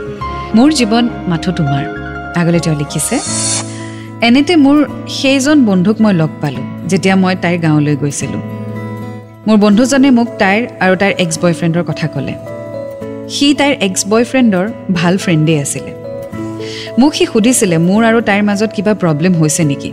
মোৰ 0.56 0.68
জীৱন 0.78 1.04
মাথো 1.30 1.50
তোমাৰ 1.58 1.84
আগলৈ 2.40 2.60
তেওঁ 2.64 2.76
লিখিছে 2.82 3.16
এনেতে 4.28 4.54
মোৰ 4.64 4.76
সেইজন 5.18 5.58
বন্ধুক 5.68 5.96
মই 6.04 6.14
লগ 6.20 6.30
পালোঁ 6.42 6.64
যেতিয়া 6.90 7.14
মই 7.22 7.34
তাইৰ 7.42 7.56
গাঁৱলৈ 7.64 7.94
গৈছিলোঁ। 8.02 8.42
মোৰ 9.46 9.56
বন্ধুজনে 9.64 10.10
মোক 10.18 10.28
তাইৰ 10.42 10.60
আৰু 10.84 10.94
তাইৰ 11.00 11.12
এক্স 11.24 11.36
বয়ফ্ৰেণ্ডৰ 11.42 11.84
কথা 11.90 12.06
ক'লে। 12.14 12.34
সি 13.34 13.46
তাইৰ 13.60 13.74
এক্স 13.86 14.00
বয়ফ্ৰেণ্ডৰ 14.12 14.66
ভাল 14.98 15.14
ফ্ৰেণ্ডেই 15.24 15.58
আছিলে। 15.64 15.92
মোক 17.00 17.12
সি 17.16 17.24
সুধিছিলে 17.32 17.76
মোৰ 17.88 18.00
আৰু 18.10 18.18
তাইৰ 18.28 18.42
মাজত 18.48 18.70
কিবা 18.76 18.92
প্ৰব্লেম 19.02 19.32
হৈছে 19.40 19.62
নেকি? 19.70 19.90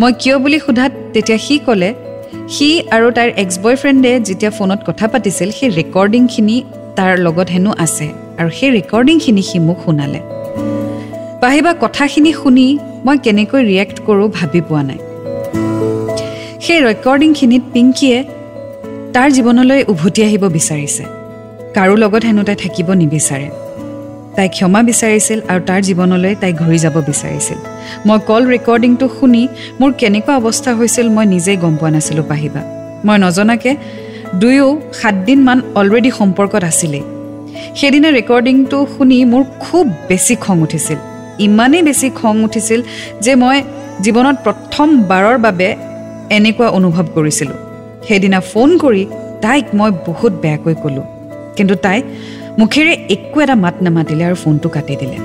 মই 0.00 0.12
কিয় 0.20 0.36
বুলি 0.44 0.58
সোধাত 0.66 0.92
তেতিয়া 1.14 1.38
সি 1.46 1.56
ক'লে 1.68 1.90
সি 2.54 2.68
আৰু 2.96 3.06
তাইৰ 3.10 3.30
এক্স 3.42 3.56
বয়ফ্ৰেণ্ডে 3.62 4.12
যেতিয়া 4.20 4.50
ফোনত 4.50 4.80
কথা 4.86 5.06
পাতিছিল 5.08 5.48
সেই 5.50 5.70
ৰেকৰ্ডিংখিনি 5.78 6.56
তাৰ 6.96 7.12
লগত 7.18 7.48
হেনো 7.50 7.72
আছে 7.78 8.06
আৰু 8.38 8.50
সেই 8.58 8.70
ৰেকৰ্ডিংখিনি 8.70 9.42
সি 9.42 9.58
মোক 9.58 9.78
শুনালে। 9.84 10.20
পাহিবা 11.40 11.72
কথাখিনি 11.80 12.32
শুনি 12.32 12.66
মই 13.06 13.16
কেনেকৈ 13.18 13.60
ৰিয়েক্ট 13.70 13.96
কৰোঁ 14.06 14.28
ভাবি 14.28 14.60
পোৱা 14.68 14.82
নাই। 14.82 14.98
সেই 16.64 16.80
ৰেকৰ্ডিংখিনিত 16.88 17.62
পিংকীয়ে 17.72 18.18
তাৰ 19.14 19.28
জীৱনলৈ 19.30 19.80
উভতি 19.92 20.20
আহিব 20.22 20.44
বিচাৰিছে। 20.56 21.04
কাৰো 21.74 21.94
লগত 22.02 22.22
হেনো 22.24 22.42
তাই 22.42 22.56
থাকিব 22.56 22.88
নিবিচাৰে। 23.02 23.48
তাই 24.36 24.48
ক্ষমা 24.56 24.80
বিচাৰিছিল 24.90 25.38
আৰু 25.50 25.60
তাৰ 25.68 25.80
জীৱনলৈ 25.88 26.34
তাই 26.42 26.52
ঘূৰি 26.60 26.78
যাব 26.84 26.96
বিচাৰিছিল। 27.10 27.58
মই 28.06 28.18
কল 28.28 28.42
ৰেকৰ্ডিংটো 28.54 29.06
শুনি 29.20 29.42
মোৰ 29.80 29.90
কেনেকুৱা 30.00 30.34
অৱস্থা 30.40 30.70
হৈছিল 30.78 31.06
মই 31.16 31.26
নিজেই 31.34 31.56
গম 31.56 31.74
পোৱা 31.80 31.90
নাছিলোঁ 31.90 32.24
পাহিবা। 32.24 32.62
মই 33.06 33.16
নজনাকৈ 33.24 33.72
দুয়ো 34.40 34.66
সাতদিনমান 35.00 35.58
অলৰেডি 35.80 36.10
সম্পৰ্কত 36.10 36.62
আছিলেই। 36.64 37.04
সেইদিনা 37.78 38.08
ৰেকৰ্ডিংটো 38.18 38.78
শুনি 38.94 39.16
মোৰ 39.32 39.42
খুব 39.60 39.84
বেছি 40.08 40.34
খং 40.44 40.56
উঠিছিল। 40.62 40.98
ইমানেই 41.38 41.82
বেছি 41.82 42.06
খং 42.20 42.34
উঠিছিল 42.44 42.80
যে 43.24 43.32
মই 43.42 43.56
জীৱনত 44.04 44.36
প্ৰথমবাৰৰ 44.44 45.36
বাবে 45.46 45.68
এনেকুৱা 46.36 46.68
অনুভৱ 46.78 47.06
কৰিছিলোঁ। 47.14 47.58
সেইদিনা 48.08 48.38
ফোন 48.40 48.68
কৰি 48.78 49.02
তাইক 49.44 49.66
মই 49.78 49.90
বহুত 50.06 50.32
বেয়াকৈ 50.42 50.74
ক'লোঁ। 50.82 51.06
কিন্তু 51.56 51.74
তাই 51.74 51.98
মুখেৰে 52.60 52.92
একো 53.14 53.38
এটা 53.44 53.54
মাত 53.64 53.76
নামাতিলে 53.86 54.22
আৰু 54.28 54.36
ফোনটো 54.44 54.68
কাটি 54.74 54.94
দিলে। 55.00 55.18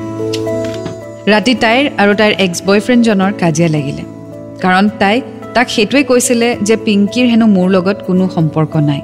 ৰাতি 1.33 1.53
তাইৰ 1.63 1.83
আৰু 2.01 2.11
তাইৰ 2.19 2.33
এক্স 2.45 2.59
বয়ফ্ৰেণ্ডজনৰ 2.67 3.31
কাজিয়া 3.41 3.69
লাগিলে। 3.75 4.03
কাৰণ 4.63 4.85
তাই 5.01 5.15
তাক 5.55 5.67
সেইটোৱে 5.75 6.01
কৈছিলে 6.09 6.47
যে 6.67 6.75
পিংকীৰ 6.85 7.25
হেনো 7.31 7.47
মোৰ 7.55 7.67
লগত 7.75 7.97
কোনো 8.07 8.23
সম্পৰ্ক 8.35 8.73
নাই। 8.89 9.01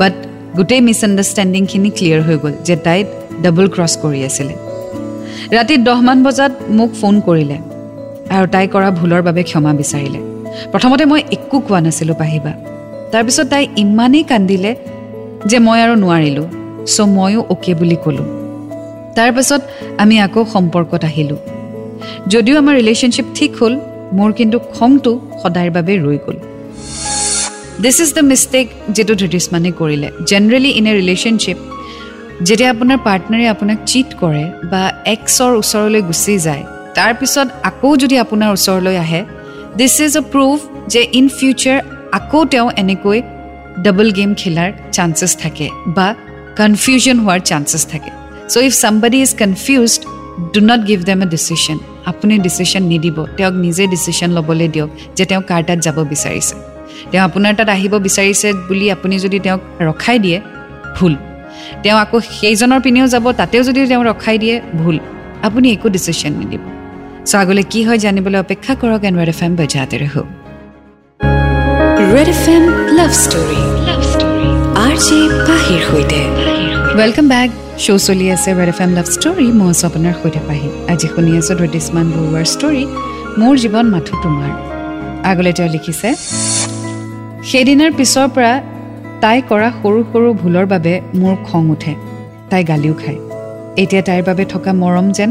বাট 0.00 0.14
গোটেই 0.56 0.80
মিছআণ্ডাৰষ্টেণ্ডিংখিনি 0.88 1.90
ক্লিয়াৰ 1.96 2.20
হৈ 2.26 2.36
গ'ল 2.42 2.54
যে 2.66 2.74
তাই 2.86 2.98
ডাবল 3.42 3.66
ক্ৰছ 3.74 3.92
কৰি 4.02 4.20
আছিলে। 4.28 4.54
ৰাতি 5.56 5.74
দহমান 5.88 6.18
বজাত 6.26 6.52
মোক 6.78 6.90
ফোন 7.00 7.14
কৰিলে 7.26 7.58
আৰু 8.36 8.46
তাই 8.54 8.66
কৰা 8.74 8.88
ভুলৰ 8.98 9.22
বাবে 9.28 9.42
ক্ষমা 9.48 9.72
বিচাৰিলে। 9.80 10.20
প্ৰথমতে 10.72 11.04
মই 11.10 11.20
একো 11.36 11.56
কোৱা 11.66 11.80
নাছিলোঁ 11.86 12.16
পাহিবা। 12.22 12.52
তাৰপিছত 13.12 13.46
তাই 13.52 13.64
ইমানেই 13.84 14.24
কান্দিলে 14.30 14.70
যে 15.50 15.58
মই 15.66 15.78
আৰু 15.84 15.94
নোৱাৰিলোঁ। 16.04 16.48
চ' 16.94 17.08
ময়ো 17.16 17.40
অ'কে 17.52 17.72
বুলি 17.80 17.96
ক'লোঁ। 18.04 18.26
তাৰপাছত 19.16 19.62
আমি 20.02 20.14
আকৌ 20.26 20.40
সম্পৰ্কত 20.54 21.02
আহিলোঁ। 21.10 21.40
যদিও 22.32 22.54
আমাৰ 22.62 22.74
ৰিলেশ্যনশ্বিপ 22.80 23.26
ঠিক 23.38 23.50
হ'ল 23.60 23.74
মোৰ 24.18 24.30
কিন্তু 24.38 24.56
খংটো 24.76 25.12
সদায়ৰ 25.42 25.70
বাবে 25.76 25.92
ৰৈ 26.06 26.18
গ'ল। 26.26 26.38
দিছ 27.82 27.96
ইজ 28.04 28.10
দ্য 28.16 28.22
মিষ্টেক 28.30 28.66
যিটো 28.96 29.14
ধৃতিষ্মানে 29.20 29.70
কৰিলে। 29.80 30.08
জেনেৰেলি 30.30 30.70
ইন 30.78 30.86
এ 30.90 30.92
ৰিলেশ্যনশ্বিপ 31.00 31.58
যেতিয়া 32.46 32.70
আপোনাৰ 32.74 32.98
পাৰ্টনাৰে 33.06 33.46
আপোনাক 33.54 33.78
চিট 33.90 34.08
কৰে 34.22 34.44
বা 34.72 34.82
এক্সৰ 35.14 35.50
ওচৰলৈ 35.60 36.02
গুচি 36.08 36.34
যায় 36.46 36.62
তাৰপিছত 36.98 37.48
আকৌ 37.70 37.90
যদি 38.02 38.16
আপোনাৰ 38.24 38.48
ওচৰলৈ 38.56 38.96
আহে 39.04 39.22
দিছ 39.78 39.94
ইজ 40.06 40.12
এ 40.20 40.22
প্ৰুফ 40.32 40.58
যে 40.92 41.00
ইন 41.18 41.26
ফিউচাৰ 41.38 41.78
আকৌ 42.18 42.40
তেওঁ 42.52 42.68
এনেকৈ 42.82 43.18
ডাবল 43.84 44.08
গেম 44.18 44.30
খেলাৰ 44.40 44.70
চান্সেছ 44.96 45.32
থাকে 45.42 45.66
বা 45.96 46.08
কনফিউজন 46.60 47.16
হোৱাৰ 47.24 47.40
চান্সেছ 47.50 47.82
থাকে। 47.92 48.10
So' 48.52 48.56
if 48.68 48.72
somebody 48.82 49.18
is 49.26 49.30
confused 49.42 50.02
do 50.54 50.60
not 50.70 50.80
give 50.90 50.98
them 51.08 51.20
a 51.24 51.26
decision 51.34 51.78
আপুনি 52.10 52.32
ডিচিশ্যন 52.46 52.82
নিদিব। 52.92 53.16
তেওঁক 53.36 53.54
নিজে 53.64 53.82
ডিচিশ্যন 53.94 54.30
ল'বলৈ 54.36 54.68
দিয়ক 54.74 54.90
যে 55.16 55.24
তেওঁ 55.30 55.42
কাৰ 55.50 55.62
তাত 55.68 55.78
যাব 55.86 55.98
বিচাৰিছে। 56.12 56.54
তেওঁ 57.10 57.22
আপোনাৰ 57.28 57.52
তাত 57.58 57.68
আহিব 57.76 57.92
বিচাৰিছে 58.06 58.48
বুলি 58.68 58.86
আপুনি 58.96 59.14
যদি 59.24 59.38
তেওঁক 59.44 59.60
ৰখাই 59.88 60.18
দিয়ে 60.24 60.38
ভুল। 60.96 61.14
তেওঁ 61.82 61.98
আকৌ 62.04 62.16
সেইজনৰ 62.38 62.80
পিনেও 62.84 63.06
যাব 63.14 63.24
তাতেও 63.40 63.62
যদি 63.68 63.78
তেওঁ 63.90 64.02
ৰখাই 64.10 64.36
দিয়ে 64.42 64.56
ভুল। 64.80 64.96
আপুনি 65.46 65.66
একো 65.76 65.88
ডিচিশ্যন 65.96 66.32
নিদিব। 66.40 66.62
চ' 67.28 67.34
আগলৈ 67.42 67.64
কি 67.72 67.80
হয় 67.86 67.98
জানিবলৈ 68.04 68.38
অপেক্ষা 68.44 68.72
কৰক 68.80 69.02
এন 69.08 69.14
ৰেড 69.20 69.30
এফ 69.34 69.40
এম 69.46 69.52
বজাতে 69.60 69.96
Red 72.14 72.28
F 72.34 72.44
M 72.54 72.64
love 72.98 73.12
story. 73.24 73.77
Welcome 76.98 77.26
back 77.32 77.50
show' 77.84 78.00
চলি 78.06 78.26
আছে 78.34 78.50
Red 78.58 78.68
F 78.72 78.80
M 78.84 78.90
love 78.98 79.06
story 79.14 79.46
মই 79.58 79.68
আছোঁ 79.72 79.86
আপোনাৰ 79.90 80.14
সৈতে 80.20 80.40
পাহি 80.48 80.68
আজি 80.92 81.06
শুনি 81.14 81.30
আছোঁ 81.40 81.54
ধৃতিষ্মান 81.60 82.06
বৰুৱাৰ 82.14 82.46
ষ্টৰী 82.54 82.82
মোৰ 83.40 83.54
জীৱন 83.62 83.86
মাথো 83.94 84.14
তোমাৰ 84.24 84.50
আগলৈ 85.30 85.52
তেওঁ 85.58 85.70
লিখিছে 85.74 86.08
সেইদিনাৰ 87.50 87.92
পিছৰ 87.98 88.26
পৰা 88.36 88.52
তাই 89.22 89.38
কৰা 89.50 89.68
সৰু 89.80 90.00
সৰু 90.10 90.28
ভুলৰ 90.42 90.66
বাবে 90.72 90.92
মোৰ 91.20 91.34
খং 91.48 91.62
উঠে 91.74 91.92
তাই 92.50 92.62
গালিও 92.70 92.94
খায় 93.02 93.18
এতিয়া 93.82 94.02
তাইৰ 94.08 94.22
বাবে 94.28 94.44
থকা 94.44 94.70
মৰম 94.82 95.06
যেন 95.18 95.30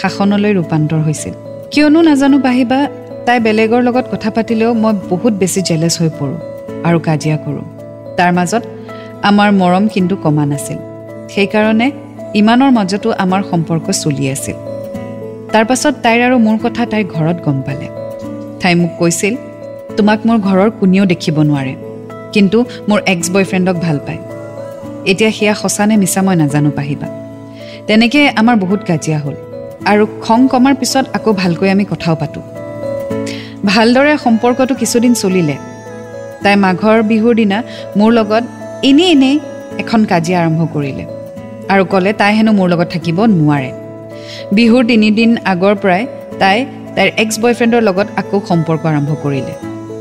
শাসনলৈ 0.00 0.52
ৰূপান্তৰ 0.58 1.00
হৈছিল 1.06 1.34
কিয়নো 1.72 2.00
নাজানো 2.08 2.38
পাহিবা 2.46 2.78
তাই 3.26 3.38
বেলেগৰ 3.46 3.80
লগত 3.88 4.06
কথা 4.12 4.30
পাতিলেও 4.36 4.70
মই 4.82 4.92
বহুত 5.10 5.32
বেছি 5.42 5.60
জেলেছ 5.68 5.94
হৈ 6.00 6.10
পৰোঁ 6.18 6.38
আৰু 6.88 6.98
কাজিয়া 7.08 7.36
কৰোঁ 7.44 7.64
তাৰ 8.18 8.32
মাজত 8.32 8.62
আমাৰ 9.28 9.48
মৰম 9.52 9.84
কিন্তু 9.94 10.14
কমা 10.16 10.44
নাছিল। 10.50 10.78
সেইকাৰণে 11.32 11.86
ইমানৰ 12.40 12.70
মাজতো 12.70 13.08
আমাৰ 13.24 13.40
সম্পৰ্ক 13.50 13.86
চলি 14.02 14.24
আছিল। 14.34 14.56
তাৰ 15.52 15.64
পাছত 15.64 15.94
তাইৰ 16.04 16.20
আৰু 16.26 16.36
মোৰ 16.46 16.56
কথা 16.64 16.82
তাইৰ 16.92 17.04
ঘৰত 17.14 17.38
গম 17.46 17.58
পালে। 17.66 17.86
তাই 18.60 18.74
মোক 18.74 18.92
কৈছিল 18.98 19.34
তোমাক 19.96 20.18
মোৰ 20.26 20.38
ঘৰৰ 20.48 20.70
কোনেও 20.80 21.04
দেখিব 21.12 21.36
নোৱাৰে 21.42 21.74
কিন্তু 22.34 22.58
মোৰ 22.88 22.98
এক্স 23.12 23.26
বয়ফ্ৰেণ্ডক 23.34 23.76
ভাল 23.86 23.98
পায়। 24.06 24.20
এতিয়া 25.10 25.30
সেয়া 25.30 25.54
সঁচা 25.54 25.84
নে 25.86 25.94
মিছা 25.96 26.20
মই 26.22 26.36
নাজানো 26.36 26.70
পাহিবা। 26.78 27.08
তেনেকৈ 27.86 28.24
আমাৰ 28.40 28.56
বহুত 28.56 28.80
কাজিয়া 28.88 29.18
হ'ল 29.18 29.36
আৰু 29.90 30.04
খং 30.24 30.40
কমাৰ 30.52 30.74
পিছত 30.80 31.04
আকৌ 31.16 31.30
ভালকৈ 31.42 31.68
আমি 31.74 31.84
কথাও 31.92 32.16
পাতোঁ। 32.20 32.44
ভালদৰে 33.64 34.12
সম্পৰ্কটো 34.24 34.74
কিছুদিন 34.74 35.12
চলিলে। 35.14 35.56
তাই 36.42 36.56
মাঘৰ 36.64 36.96
বিহুৰ 37.10 37.34
দিনা 37.34 37.58
মোৰ 37.96 38.12
লগত 38.18 38.44
এনেই 38.88 39.08
এনেই 39.14 39.36
এখন 39.82 40.00
কাজিয়া 40.10 40.38
আৰম্ভ 40.42 40.60
কৰিলে 40.74 41.04
আৰু 41.72 41.82
ক'লে 41.92 42.12
তাই 42.20 42.32
হেনো 42.36 42.52
মোৰ 42.58 42.68
লগত 42.72 42.88
থাকিব 42.94 43.18
নোৱাৰে। 43.40 43.70
বিহুৰ 44.56 44.82
তিনিদিন 44.90 45.30
আগৰ 45.52 45.74
পৰাই 45.82 46.02
তাই 46.40 46.58
তাইৰ 46.96 47.08
এক্স 47.22 47.36
বয়ফ্ৰেণ্ডৰ 47.42 47.82
লগত 47.88 48.08
আকৌ 48.20 48.38
সম্পৰ্ক 48.50 48.82
আৰম্ভ 48.90 49.10
কৰিলে। 49.24 49.54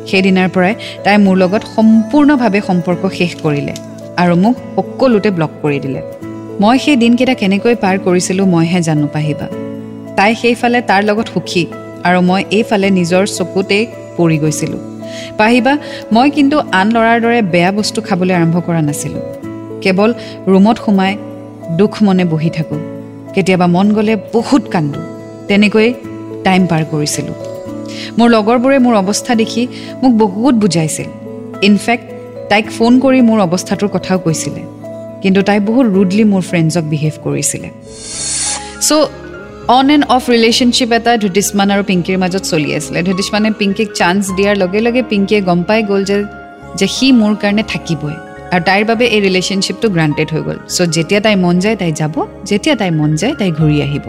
সেইদিনাৰ 0.10 0.50
পৰাই 0.56 0.74
তাই 1.06 1.16
মোৰ 1.26 1.36
লগত 1.44 1.64
সম্পূৰ্ণভাৱে 1.76 2.60
সম্পৰ্ক 2.70 3.02
শেষ 3.18 3.32
কৰিলে 3.44 3.74
আৰু 4.22 4.34
মোক 4.44 4.56
সকলোতে 4.76 5.30
ব্লক 5.38 5.52
কৰি 5.64 5.78
দিলে। 5.86 6.02
মই 6.62 6.76
সেই 6.84 6.98
দিনকেইটা 7.04 7.36
কেনেকৈ 7.42 7.76
পাৰ 7.84 7.96
কৰিছিলোঁ 8.06 8.46
মইহে 8.54 8.80
জানো 8.88 9.08
পাহিবা। 9.16 9.48
তাই 10.18 10.32
সেইফালে 10.42 10.80
তাৰ 10.90 11.02
লগত 11.10 11.28
সুখী 11.34 11.64
আৰু 12.08 12.20
মই 12.30 12.42
এইফালে 12.58 12.88
নিজৰ 13.00 13.24
চকুতেই 13.38 13.84
পৰি 14.18 14.38
গৈছিলোঁ। 14.44 14.82
পাহিবা 15.38 15.78
মই 16.12 16.30
কিন্তু 16.30 16.58
আন 16.60 16.88
ল'ৰাৰ 16.92 17.18
দৰে 17.22 17.42
বেয়া 17.42 17.72
বস্তু 17.72 18.02
খাবলৈ 18.02 18.34
আৰম্ভ 18.34 18.56
কৰা 18.60 18.82
নাছিলোঁ। 18.82 19.22
কেৱল 19.82 20.14
ৰুমত 20.48 20.78
সোমাই 20.86 21.18
দুখ 21.78 21.94
মনে 22.04 22.26
বহি 22.26 22.50
থাকোঁ। 22.50 22.80
কেতিয়াবা 23.34 23.68
মন 23.68 23.94
গ'লে 23.94 24.16
বহুত 24.34 24.64
কান্দোঁ। 24.68 25.04
তেনেকৈ 25.48 25.94
টাইম 26.44 26.68
পাৰ 26.68 26.84
কৰিছিলোঁ। 26.92 27.36
মোৰ 28.18 28.30
লগৰবোৰে 28.30 28.80
মোৰ 28.80 28.96
অৱস্থা 28.96 29.36
দেখি 29.36 29.68
মোক 30.04 30.12
বহুত 30.14 30.56
বুজাইছিল। 30.56 31.10
ইনফেক্ট 31.62 32.06
তাইক 32.50 32.66
ফোন 32.72 33.00
কৰি 33.00 33.22
মোৰ 33.22 33.40
অৱস্থাটোৰ 33.40 33.90
কথাও 33.90 34.20
কৈছিলে। 34.20 34.62
কিন্তু 35.22 35.42
তাই 35.42 35.60
বহুত 35.60 35.86
ৰুডলি 35.86 36.24
মোৰ 36.24 36.42
ফ্ৰেণ্ডছক 36.42 36.84
বিহেভ 36.84 37.14
কৰিছিলে। 37.24 37.70
So' 38.82 38.92
on 39.78 39.88
and 39.96 40.06
off 40.16 40.24
relationship 40.36 40.90
এটা 40.98 41.12
ধৃতিষ্মান 41.24 41.68
আৰু 41.76 41.84
পিংকীৰ 41.90 42.18
মাজত 42.24 42.44
চলি 42.52 42.70
আছিলে। 42.78 43.00
ধৃতিষ্মানে 43.08 43.50
পিংকীক 43.60 43.90
চান্স 44.00 44.24
দিয়াৰ 44.38 44.56
লগে 44.64 44.80
লগে 44.86 45.02
পিংকীয়ে 45.12 45.42
গম 45.50 45.60
পাই 45.70 45.82
গ'ল 45.90 46.02
যে 46.10 46.18
যে 46.80 46.88
সি 46.96 47.08
মোৰ 47.22 47.34
কাৰণে 47.42 47.64
থাকিবই। 47.74 48.16
আৰু 48.54 48.62
তাইৰ 48.70 48.84
বাবে 48.90 49.06
এই 49.16 49.22
ৰিলেশ্যনশ্বিপটো 49.28 49.88
গ্ৰাণ্টেড 49.96 50.30
হৈ 50.34 50.42
গ'ল। 50.48 50.58
চ' 50.76 50.90
যেতিয়া 50.96 51.22
তাই 51.26 51.36
মন 51.44 51.56
যায় 51.64 51.78
তাই 51.82 51.92
যাব। 52.02 52.16
যেতিয়া 52.50 52.76
তাই 52.82 52.92
মন 53.00 53.12
যায় 53.22 53.34
তাই 53.40 53.52
ঘূৰি 53.60 53.78
আহিব। 53.88 54.06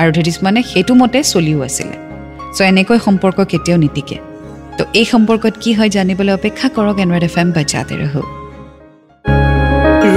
আৰু 0.00 0.10
ধৃতিষ্মানে 0.16 0.60
সেইটো 0.70 0.92
মতে 1.00 1.18
চলিও 1.32 1.58
আছিলে। 1.68 1.96
চ' 2.56 2.60
এনেকৈ 2.70 2.98
সম্পৰ্ক 3.06 3.38
কেতিয়াও 3.52 3.78
নীতিকে 3.84 4.16
তো 4.78 4.82
এই 5.00 5.06
সম্পৰ্কত 5.12 5.54
কি 5.62 5.70
হয় 5.78 5.90
জানিবলৈ 5.96 6.32
অপেক্ষা 6.40 6.66
কৰক 6.76 6.96
এনৰেড 7.04 7.24
এফ 7.28 7.36
এম 7.42 7.48
বাজাতে 7.56 7.94
ৰহো 8.02 8.22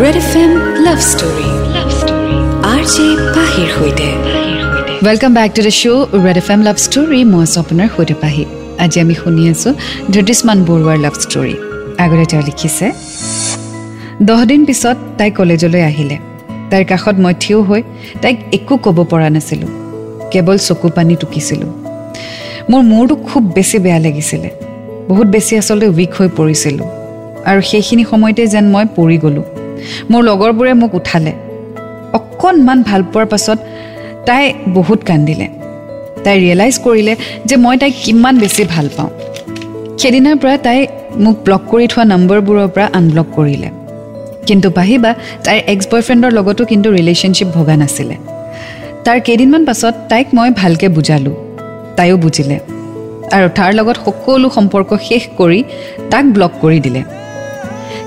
Red 0.02 0.16
F 0.24 0.32
M 0.44 0.52
love 0.86 1.00
story 1.12 1.48
love 1.76 1.90
story. 2.00 2.36
R 2.74 2.82
J 2.94 3.08
পাহিৰ 3.36 3.70
সৈতে। 3.78 4.41
Welcome 5.06 5.32
back 5.38 5.52
to 5.56 5.62
the 5.68 5.74
show' 5.82 6.08
Red 6.26 6.38
F 6.42 6.48
M 6.54 6.62
love 6.68 6.78
story 6.86 7.20
মই 7.34 7.42
আছোঁ 7.46 7.60
আপোনাৰ 7.64 7.88
সৈতে 7.96 8.16
পাহি। 8.24 8.44
আজি 8.84 8.98
আমি 9.04 9.16
শুনি 9.22 9.44
আছোঁ 9.52 9.72
ধৃতিষ্মান 10.14 10.58
বৰুৱাৰ 10.68 10.98
লাভ 11.06 11.16
ষ্টৰী 11.24 11.56
আগতে 12.04 12.26
তেওঁ 12.32 12.44
লিখিছে 12.48 12.86
দহদিন 14.28 14.62
পিছত 14.68 14.98
তাই 15.18 15.30
কলেজলৈ 15.40 15.82
আহিলে। 15.92 16.18
তাইৰ 16.70 16.84
কাষত 16.92 17.16
মই 17.24 17.34
থিয় 17.44 17.60
হৈ 17.68 17.82
তাইক 18.22 18.38
একো 18.58 18.76
ক'ব 18.86 18.98
পৰা 19.12 19.30
নাছিলোঁ। 19.36 19.70
কেৱল 20.32 20.58
চকু 20.68 20.88
পানী 20.98 21.14
টুকিছিলোঁ। 21.22 21.72
মোৰ 22.70 22.82
মূৰটো 22.92 23.16
খুব 23.28 23.44
বেছি 23.56 23.78
বেয়া 23.86 24.00
লাগিছিলে। 24.06 24.50
বহুত 25.10 25.28
বেছি 25.36 25.54
আচলতে 25.62 25.88
উইক 25.96 26.12
হৈ 26.18 26.28
পৰিছিলোঁ। 26.38 26.88
আৰু 27.50 27.60
সেইখিনি 27.70 28.04
সময়তে 28.12 28.44
যেন 28.54 28.66
মই 28.74 28.86
পৰি 28.98 29.18
গ'লোঁ। 29.24 29.46
মোৰ 30.12 30.22
লগৰবোৰে 30.30 30.74
মোক 30.82 30.92
উঠালে। 31.00 31.34
অকণমান 32.18 32.80
ভাল 32.88 33.02
পোৱাৰ 33.12 33.28
পাছত 33.34 33.60
তাই 34.26 34.54
বহুত 34.68 35.00
কান্দিলে। 35.04 35.48
তাই 36.24 36.36
ৰিয়েলাইজ 36.40 36.76
কৰিলে 36.80 37.16
যে 37.46 37.56
মই 37.56 37.78
তাইক 37.78 37.94
কিমান 38.04 38.40
বেছি 38.40 38.64
ভাল 38.64 38.90
পাওঁ। 38.98 39.10
সেইদিনাৰ 40.00 40.36
পৰা 40.36 40.58
তাই 40.58 40.88
মোক 41.20 41.36
ব্লক 41.46 41.62
কৰি 41.72 41.88
থোৱা 41.88 42.04
নম্বৰবোৰৰ 42.04 42.68
পৰা 42.68 42.86
আনব্লক 42.94 43.28
কৰিলে। 43.36 43.70
কিন্তু 44.48 44.72
পাহিবা 44.72 45.14
তাইৰ 45.44 45.62
এক্স 45.74 45.86
বয়ফ্ৰেণ্ডৰ 45.92 46.32
লগতো 46.32 46.66
কিন্তু 46.66 46.88
ৰিলেশ্যনশ্বিপ 46.92 47.48
ভগা 47.48 47.76
নাছিলে। 47.76 48.16
তাৰ 49.06 49.20
কেইদিনমান 49.20 49.66
পাছত 49.66 49.94
তাইক 50.10 50.28
মই 50.34 50.50
ভালকৈ 50.50 50.88
বুজালোঁ। 50.88 51.36
তাইও 51.98 52.18
বুজিলে। 52.18 52.60
আৰু 53.36 53.48
তাৰ 53.56 53.72
লগত 53.74 53.98
সকলো 54.06 54.50
সম্পৰ্ক 54.50 54.90
শেষ 55.10 55.24
কৰি 55.38 55.64
তাক 56.12 56.26
ব্লক 56.26 56.52
কৰি 56.62 56.80
দিলে। 56.80 57.02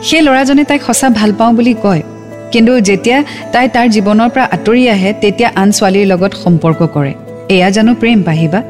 সেই 0.02 0.20
ল'ৰাজনে 0.20 0.64
তাইক 0.64 0.82
সঁচা 0.82 1.08
ভাল 1.10 1.32
পাওঁ 1.38 1.52
বুলি 1.52 1.74
কয়। 1.82 2.02
কিন্তু 2.54 2.72
যেতিয়া 2.88 3.18
তাই 3.52 3.66
তাৰ 3.74 3.86
জীৱনৰ 3.94 4.28
পৰা 4.34 4.44
আঁতৰি 4.56 4.82
আহে 4.94 5.10
তেতিয়া 5.22 5.48
আন 5.62 5.68
ছোৱালীৰ 5.76 6.06
লগত 6.12 6.32
সম্পৰ্ক 6.44 6.80
কৰে। 6.94 7.12
এয়া 7.54 7.68
জানো 7.76 7.92
প্ৰেম 8.00 8.18
পাহিবা 8.28 8.60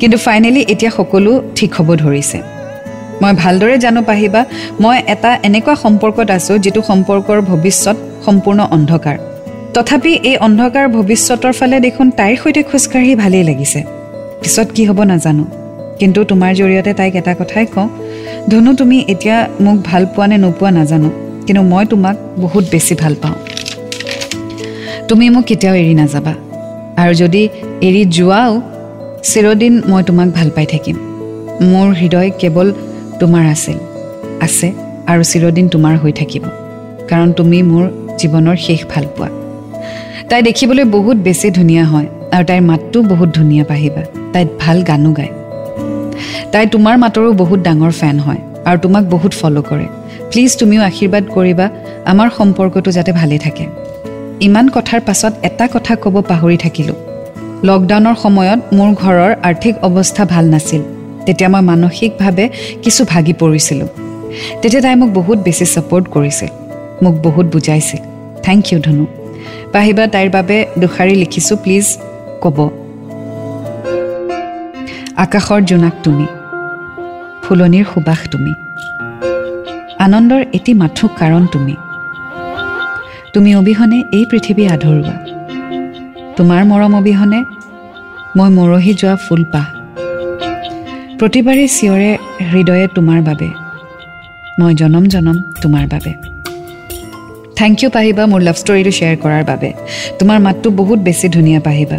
কিন্তু 0.00 0.16
ফাইনেলি 0.26 0.62
এতিয়া 0.72 0.90
সকলো 0.98 1.30
ঠিক 1.56 1.70
হ'ব 1.76 1.88
ধৰিছে। 2.02 2.38
মই 3.22 3.32
ভালদৰে 3.42 3.76
জানো 3.84 4.00
পাহিবা 4.10 4.40
মই 4.82 4.96
এটা 5.14 5.30
এনেকুৱা 5.48 5.74
সম্পৰ্কত 5.84 6.28
আছোঁ 6.38 6.56
যিটো 6.64 6.80
সম্পৰ্কৰ 6.90 7.38
ভৱিষ্যত 7.50 7.96
সম্পূৰ্ণ 8.26 8.60
অন্ধকাৰ। 8.76 9.16
তথাপি 9.74 10.12
এই 10.30 10.36
অন্ধকাৰ 10.46 10.86
ভৱিষ্যতৰ 10.96 11.52
ফালে 11.58 11.76
দেখোন 11.86 12.06
তাইৰ 12.18 12.36
সৈতে 12.42 12.62
খোজকাঢ়ি 12.70 13.12
ভালেই 13.22 13.44
লাগিছে। 13.50 13.80
পিছত 14.42 14.68
কি 14.74 14.82
হ'ব 14.88 14.98
নাজানো। 15.12 15.44
কিন্তু 16.00 16.20
তোমাৰ 16.30 16.52
জৰিয়তে 16.60 16.92
তাইক 16.98 17.14
এটা 17.20 17.32
কথাই 17.40 17.66
কওঁ 17.74 17.88
ধনু 18.50 18.70
তুমি 18.80 18.98
এতিয়া 19.12 19.36
মোক 19.64 19.76
ভাল 19.88 20.02
পোৱা 20.14 20.26
নে 20.30 20.36
নোপোৱা 20.44 20.70
নাজানো। 20.78 21.10
কিন্তু 21.46 21.62
মই 21.62 21.84
তোমাক 21.84 22.16
বহুত 22.38 22.64
বেছি 22.70 22.94
ভাল 22.94 23.14
পাওঁ। 23.22 23.36
তুমি 25.08 25.24
মোক 25.30 25.44
কেতিয়াও 25.44 25.76
এৰি 25.76 25.94
নাযাবা। 25.94 26.34
আৰু 27.02 27.12
যদি 27.14 27.48
এৰি 27.88 28.02
যোৱাও 28.16 28.52
চিৰদিন 29.22 29.82
মই 29.88 30.02
তোমাক 30.02 30.28
ভাল 30.28 30.50
পাই 30.50 30.66
থাকিম। 30.66 30.96
মোৰ 31.70 31.88
হৃদয় 32.00 32.30
কেৱল 32.40 32.68
তোমাৰ 33.20 33.44
আছিল 33.54 33.78
আছে 34.40 34.68
আৰু 35.06 35.22
চিৰদিন 35.22 35.68
তোমাৰ 35.68 35.94
হৈ 35.96 36.12
থাকিব। 36.12 36.44
কাৰণ 37.08 37.32
তুমি 37.32 37.58
মোৰ 37.62 37.84
জীৱনৰ 38.18 38.56
শেষ 38.56 38.80
ভাল 38.92 39.04
পোৱা। 39.16 39.28
তাই 40.28 40.42
দেখিবলৈ 40.42 40.84
বহুত 40.84 41.16
বেছি 41.16 41.50
ধুনীয়া 41.50 41.84
হয় 41.84 42.06
আৰু 42.34 42.44
তাইৰ 42.44 42.62
মাতটো 42.62 42.98
বহুত 43.02 43.28
ধুনীয়া 43.34 43.64
পাহিবা। 43.64 44.02
তাই 44.32 44.44
ভাল 44.60 44.82
গানো 44.82 45.12
গায়। 45.12 45.32
তাই 46.52 46.66
তোমাৰ 46.66 46.94
মাতৰো 46.98 47.32
বহুত 47.32 47.60
ডাঙৰ 47.60 47.92
ফেন 48.00 48.16
হয় 48.18 48.40
আৰু 48.64 48.78
তোমাক 48.78 49.04
বহুত 49.04 49.32
ফ'ল' 49.32 49.62
কৰে। 49.70 49.86
প্লিজ 50.32 50.56
তুমিও 50.56 50.82
আশীৰ্বাদ 50.82 51.24
কৰিবা 51.34 51.70
আমাৰ 52.04 52.30
সম্পৰ্কটো 52.38 52.90
যাতে 52.90 53.12
ভালেই 53.12 53.38
থাকে। 53.38 53.66
ইমান 54.40 54.68
কথাৰ 54.68 55.00
পাছত 55.00 55.32
এটা 55.42 55.68
কথা 55.72 55.96
ক'ব 55.96 56.22
পাহৰি 56.28 56.56
থাকিলোঁ। 56.56 56.94
লকডাউনৰ 57.64 58.14
সময়ত 58.14 58.60
মোৰ 58.74 58.94
ঘৰৰ 58.94 59.34
আৰ্থিক 59.42 59.74
অৱস্থা 59.82 60.24
ভাল 60.24 60.44
নাছিল। 60.44 60.82
তেতিয়া 61.26 61.48
মই 61.48 61.60
মানসিকভাৱে 61.60 62.48
কিছু 62.82 63.04
ভাগি 63.04 63.32
পৰিছিলোঁ। 63.32 63.88
তেতিয়া 64.62 64.82
তাই 64.82 64.94
মোক 64.94 65.10
বহুত 65.14 65.38
বেছি 65.38 65.64
ছাপৰ্ট 65.64 66.08
কৰিছিল। 66.08 66.48
মোক 67.02 67.14
বহুত 67.14 67.46
বুজাইছিল। 67.46 68.00
থেংক 68.42 68.72
ইউ 68.72 68.78
ধনু। 68.80 69.06
পাহিবা 69.72 70.06
তাইৰ 70.06 70.30
বাবে 70.30 70.66
দুষাৰি 70.78 71.14
লিখিছোঁ 71.14 71.56
প্লিজ 71.56 71.98
ক'ব। 72.40 72.70
আকাশৰ 75.16 75.60
জোনাক 75.60 75.92
তুমি। 76.02 76.26
ফুলনিৰ 77.42 77.84
সুবাস 77.94 78.18
তুমি। 78.30 78.71
আনন্দৰ 80.06 80.42
এটি 80.52 80.72
মাথো 80.74 81.08
কাৰণ 81.20 81.46
তুমি। 81.52 81.74
তুমি 83.34 83.50
অবিহনে 83.56 83.98
এই 84.12 84.24
পৃথিৱী 84.30 84.64
আধৰুৱা। 84.74 85.16
তোমাৰ 86.36 86.64
মৰম 86.70 86.92
অবিহনে 86.94 87.40
মই 88.36 88.48
মৰহি 88.56 88.92
যোৱা 88.94 89.16
ফুলপাহ 89.16 89.66
প্ৰতিবাৰে 91.18 91.64
চিঞৰে 91.68 92.10
হৃদয়ে 92.52 92.86
তোমাৰ 92.94 93.20
বাবে। 93.22 93.48
মই 94.60 94.72
জনম 94.74 95.04
জনম 95.04 95.36
তোমাৰ 95.62 95.84
বাবে। 95.92 96.12
থেংক 97.56 97.82
ইউ 97.82 97.90
পাহিবা 97.90 98.22
মোৰ 98.26 98.40
লাভ 98.40 98.56
ষ্টৰিটো 98.62 98.90
শ্বেয়াৰ 98.90 99.16
কৰাৰ 99.22 99.44
বাবে। 99.44 99.70
তোমাৰ 100.18 100.38
মাতটো 100.40 100.68
বহুত 100.70 100.98
বেছি 100.98 101.26
ধুনীয়া 101.28 101.60
পাহিবা। 101.60 101.98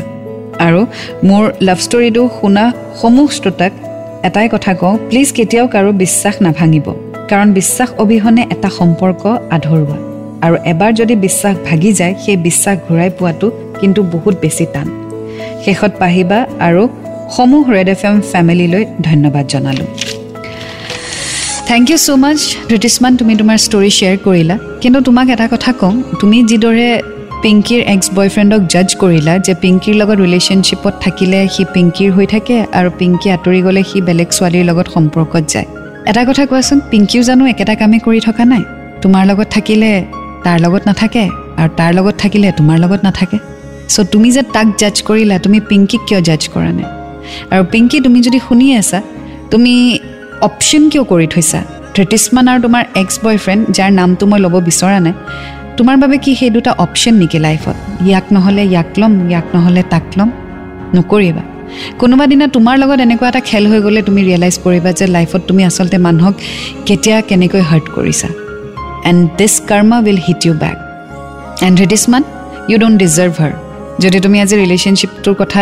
আৰু 0.65 0.81
মোৰ 1.23 1.43
লাভ 1.61 1.79
ষ্টৰিটো 1.85 2.29
শুনা 2.41 2.63
সমূহ 3.01 3.27
শ্ৰোতাক 3.37 3.73
এটাই 4.23 4.47
কথা 4.51 4.71
কওঁ 4.73 4.95
প্লিজ 5.09 5.27
কেতিয়াও 5.31 5.67
কাৰো 5.67 5.89
বিশ্বাস 6.03 6.35
নাভাঙিব। 6.41 7.12
কাৰণ 7.33 7.49
বিশ্বাস 7.59 7.89
অবিহনে 8.03 8.43
এটা 8.53 8.69
সম্পৰ্ক 8.79 9.21
আধৰুৱা। 9.55 9.97
আৰু 10.45 10.55
এবাৰ 10.71 10.91
যদি 10.99 11.15
বিশ্বাস 11.25 11.55
ভাগি 11.67 11.91
যায় 11.99 12.13
সেই 12.23 12.37
বিশ্বাস 12.47 12.75
ঘূৰাই 12.87 13.09
পোৱাটো 13.17 13.47
কিন্তু 13.81 13.99
বহুত 14.13 14.35
বেছি 14.43 14.65
টান। 14.73 14.87
শেষত 15.63 15.91
পাহিবা 16.01 16.39
আৰু 16.67 16.83
সমূহ 17.35 17.63
ৰেড 17.75 17.89
এফ 17.95 18.01
এম 18.09 18.15
ফেমিলিলৈ 18.31 18.83
ধন্যবাদ 19.07 19.45
জনালোঁ। 19.53 19.89
থেংক 21.69 21.85
ইউ 21.91 21.97
ছ' 22.05 22.09
মাছ 22.23 22.39
ধৃতিষ্মান 22.69 23.11
তুমি 23.19 23.33
তোমাৰ 23.41 23.57
ষ্টৰি 23.65 23.91
শ্বেয়াৰ 23.97 24.17
কৰিলা। 24.27 24.55
কিন্তু 24.81 24.99
তোমাক 25.07 25.27
এটা 25.35 25.47
কথা 25.53 25.71
কওঁ 25.81 25.95
তুমি 26.19 26.37
যিদৰে 26.49 26.89
পিংকীৰ 27.43 27.81
এক্স 27.93 28.07
বয়ফ্ৰেণ্ডক 28.17 28.61
জাজ 28.73 28.89
কৰিলা 29.01 29.33
যে 29.45 29.53
পিংকীৰ 29.63 29.95
লগত 30.01 30.17
ৰিলেশ্যনশ্বিপত 30.25 30.93
থাকিলে 31.03 31.39
সি 31.53 31.63
পিংকীৰ 31.73 32.09
হৈ 32.15 32.25
থাকে 32.33 32.55
আৰু 32.79 32.89
পিংকী 32.99 33.27
আঁতৰি 33.35 33.59
গ'লে 33.65 33.81
সি 33.89 33.97
বেলেগ 34.07 34.29
ছোৱালীৰ 34.37 34.63
লগত 34.69 34.87
সম্পৰ্কত 34.95 35.45
যায়। 35.55 35.69
এটা 36.09 36.21
কথা 36.29 36.43
কোৱাচোন 36.51 36.79
পিংকীও 36.91 37.23
জানো 37.29 37.43
একেটা 37.53 37.73
কামেই 37.81 38.01
কৰি 38.05 38.19
থকা 38.27 38.43
নাই? 38.53 38.63
তোমাৰ 39.03 39.23
লগত 39.29 39.47
থাকিলে 39.55 39.91
তাৰ 40.45 40.57
লগত 40.65 40.83
নাথাকে 40.89 41.23
আৰু 41.59 41.69
তাৰ 41.79 41.91
লগত 41.97 42.15
থাকিলে 42.23 42.47
তোমাৰ 42.59 42.77
লগত 42.83 43.01
নাথাকে। 43.07 43.37
চ' 43.93 44.05
তুমি 44.13 44.29
যে 44.35 44.41
তাক 44.55 44.67
জাজ 44.81 44.95
কৰিলা 45.07 45.35
তুমি 45.45 45.59
পিংকীক 45.69 46.01
কিয় 46.07 46.19
জাজ 46.27 46.43
কৰা 46.53 46.71
নাই? 46.77 46.87
আৰু 47.53 47.63
পিংকী 47.73 47.97
তুমি 48.05 48.19
যদি 48.27 48.39
শুনি 48.47 48.67
আছা 48.81 48.99
তুমি 49.51 49.73
অপশ্যন 50.47 50.83
কিয় 50.91 51.03
কৰি 51.11 51.27
থৈছা? 51.33 51.59
ধৃতিষ্মান 51.95 52.45
আৰু 52.51 52.59
তোমাৰ 52.65 52.83
এক্স 53.01 53.15
বয়ফ্ৰেণ্ড 53.25 53.61
যাৰ 53.77 53.91
নামটো 53.99 54.23
মই 54.31 54.39
ল'ব 54.45 54.55
বিচৰা 54.67 54.99
নাই 55.05 55.15
তোমাৰ 55.77 55.95
বাবে 56.01 56.17
কি 56.23 56.31
সেই 56.39 56.51
দুটা 56.55 56.71
অপশ্যন 56.85 57.13
নেকি 57.21 57.39
লাইফত 57.45 57.75
ইয়াক 58.07 58.25
নহ'লে 58.35 58.63
ইয়াক 58.71 58.89
ল'ম 58.99 59.13
ইয়াক 59.31 59.47
নহ'লে 59.55 59.81
তাক 59.93 60.05
ল'ম? 60.17 60.29
নকৰিবা। 60.95 61.43
কোনোবা 62.01 62.25
দিনা 62.31 62.45
তোমাৰ 62.55 62.75
লগত 62.81 62.99
এনেকুৱা 63.07 63.27
এটা 63.31 63.41
খেল 63.49 63.63
হৈ 63.71 63.79
গ'লে 63.85 64.01
তুমি 64.07 64.21
ৰিয়েলাইজ 64.29 64.55
কৰিবা 64.65 64.89
যে 64.99 65.05
লাইফত 65.15 65.41
তুমি 65.49 65.61
আচলতে 65.69 65.97
মানুহক 66.07 66.35
কেতিয়া 66.87 67.17
কেনেকৈ 67.29 67.61
হাৰ্ট 67.69 67.85
কৰিছা। 67.95 68.29
And 69.09 69.21
this 69.39 69.53
karma 69.69 69.97
will 70.05 70.19
hit 70.25 70.41
you 70.47 70.53
back 70.63 70.77
and 71.65 71.75
Dhritisman 71.81 72.21
you 72.69 72.77
don't 72.83 72.97
deserve 73.03 73.33
her 73.41 73.53
যদি 74.03 74.17
তুমি 74.25 74.37
আজি 74.43 74.55
ৰিলেশ্যনশ্বিপটোৰ 74.63 75.35
কথা 75.41 75.61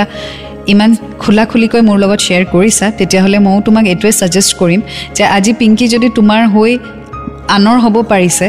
ইমান 0.73 0.91
খোলা 1.21 1.43
খুলিকৈ 1.51 1.81
মোৰ 1.87 1.97
লগত 2.03 2.19
শ্বেয়াৰ 2.25 2.45
কৰিছা 2.53 2.85
তেতিয়াহ'লে 2.99 3.37
ময়ো 3.45 3.59
তোমাক 3.67 3.85
এইটোৱে 3.93 4.11
ছাজেষ্ট 4.19 4.51
কৰিম 4.61 4.81
যে 5.17 5.23
আজি 5.37 5.51
পিংকী 5.59 5.85
যদি 5.93 6.07
তোমাৰ 6.17 6.41
হৈ 6.53 6.71
আনৰ 7.57 7.77
হ'ব 7.83 7.95
পাৰিছে 8.11 8.47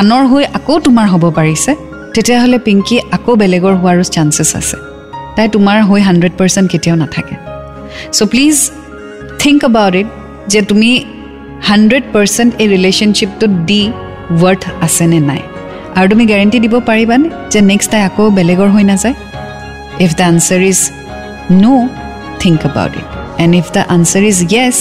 আনৰ 0.00 0.22
হৈ 0.30 0.44
আকৌ 0.58 0.74
তোমাৰ 0.86 1.06
হ'ব 1.12 1.24
পাৰিছে 1.38 1.72
তেতিয়াহ'লে 2.14 2.58
পিংকী 2.66 2.96
আকৌ 3.16 3.32
বেলেগৰ 3.42 3.74
হোৱাৰো 3.80 4.04
চান্সেছ 4.14 4.50
আছে। 4.60 4.91
তাই 5.36 5.46
তোমাৰ 5.54 5.78
হৈ 5.88 6.00
হাণ্ড্ৰেড 6.08 6.32
পাৰ্চেণ্ট 6.40 6.66
কেতিয়াও 6.72 6.96
নাথাকে। 7.02 7.34
So' 8.16 8.26
please 8.32 8.56
think 9.42 9.58
about 9.70 9.94
it 10.00 10.08
যে 10.52 10.60
তুমি 10.70 10.90
হাণ্ড্ৰেড 11.68 12.04
পাৰ্চেণ্ট 12.14 12.50
এই 12.62 12.68
ৰিলেশ্যনশ্বিপটোত 12.74 13.52
দি 13.68 13.82
ৱৰ্থ 14.40 14.64
আছেনে 14.86 15.20
নাই। 15.30 15.42
আৰু 15.96 16.06
তুমি 16.12 16.24
গেৰেণ্টি 16.32 16.58
দিব 16.64 16.74
পাৰিবানে 16.90 17.26
যে 17.52 17.60
নেক্সট 17.70 17.88
তাই 17.92 18.02
আকৌ 18.08 18.24
বেলেগৰ 18.38 18.68
হৈ 18.74 18.84
নাযায়? 18.92 19.16
If 20.04 20.10
the 20.18 20.24
answer 20.32 20.60
is 20.72 20.80
no 21.62 21.74
think 22.42 22.58
about 22.70 22.92
it 23.00 23.08
and 23.42 23.52
if 23.60 23.66
the 23.76 23.82
answer 23.96 24.22
is 24.30 24.38
yes 24.54 24.76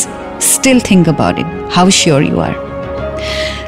still 0.54 0.78
think 0.90 1.04
about 1.14 1.36
it 1.42 1.50
how 1.76 1.86
sure 2.00 2.22
you 2.30 2.38
are 2.48 2.54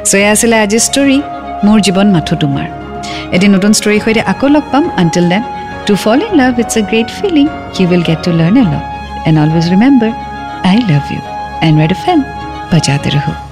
so' 0.08 0.14
এয়া 0.20 0.30
আছিলে 0.34 0.56
আজিৰ 0.64 0.82
ষ্টৰী 0.88 1.18
মোৰ 1.66 1.78
জীৱন 1.86 2.06
মাথো 2.16 2.34
তোমাৰ। 2.42 2.66
এটি 3.34 3.46
নতুন 3.54 3.72
ষ্টৰীৰ 3.78 4.00
সৈতে 4.04 4.22
আকৌ 4.32 4.46
লগ 4.54 4.64
পাম। 4.72 4.84
Until 5.02 5.26
then 5.32 5.42
To 5.86 5.96
fall 5.98 6.22
in 6.22 6.38
love, 6.38 6.58
it's 6.58 6.76
a 6.76 6.82
great 6.82 7.10
feeling. 7.10 7.46
You 7.78 7.86
will 7.86 8.02
get 8.02 8.24
to 8.24 8.32
learn 8.32 8.56
a 8.56 8.62
lot. 8.62 9.26
And 9.26 9.38
always 9.38 9.70
remember, 9.70 10.10
I 10.10 10.76
love 10.88 11.10
you. 11.10 11.20
And 11.60 11.76
Red 11.76 11.90
FM, 11.90 12.24
bajate 12.70 13.10
raho. 13.10 13.43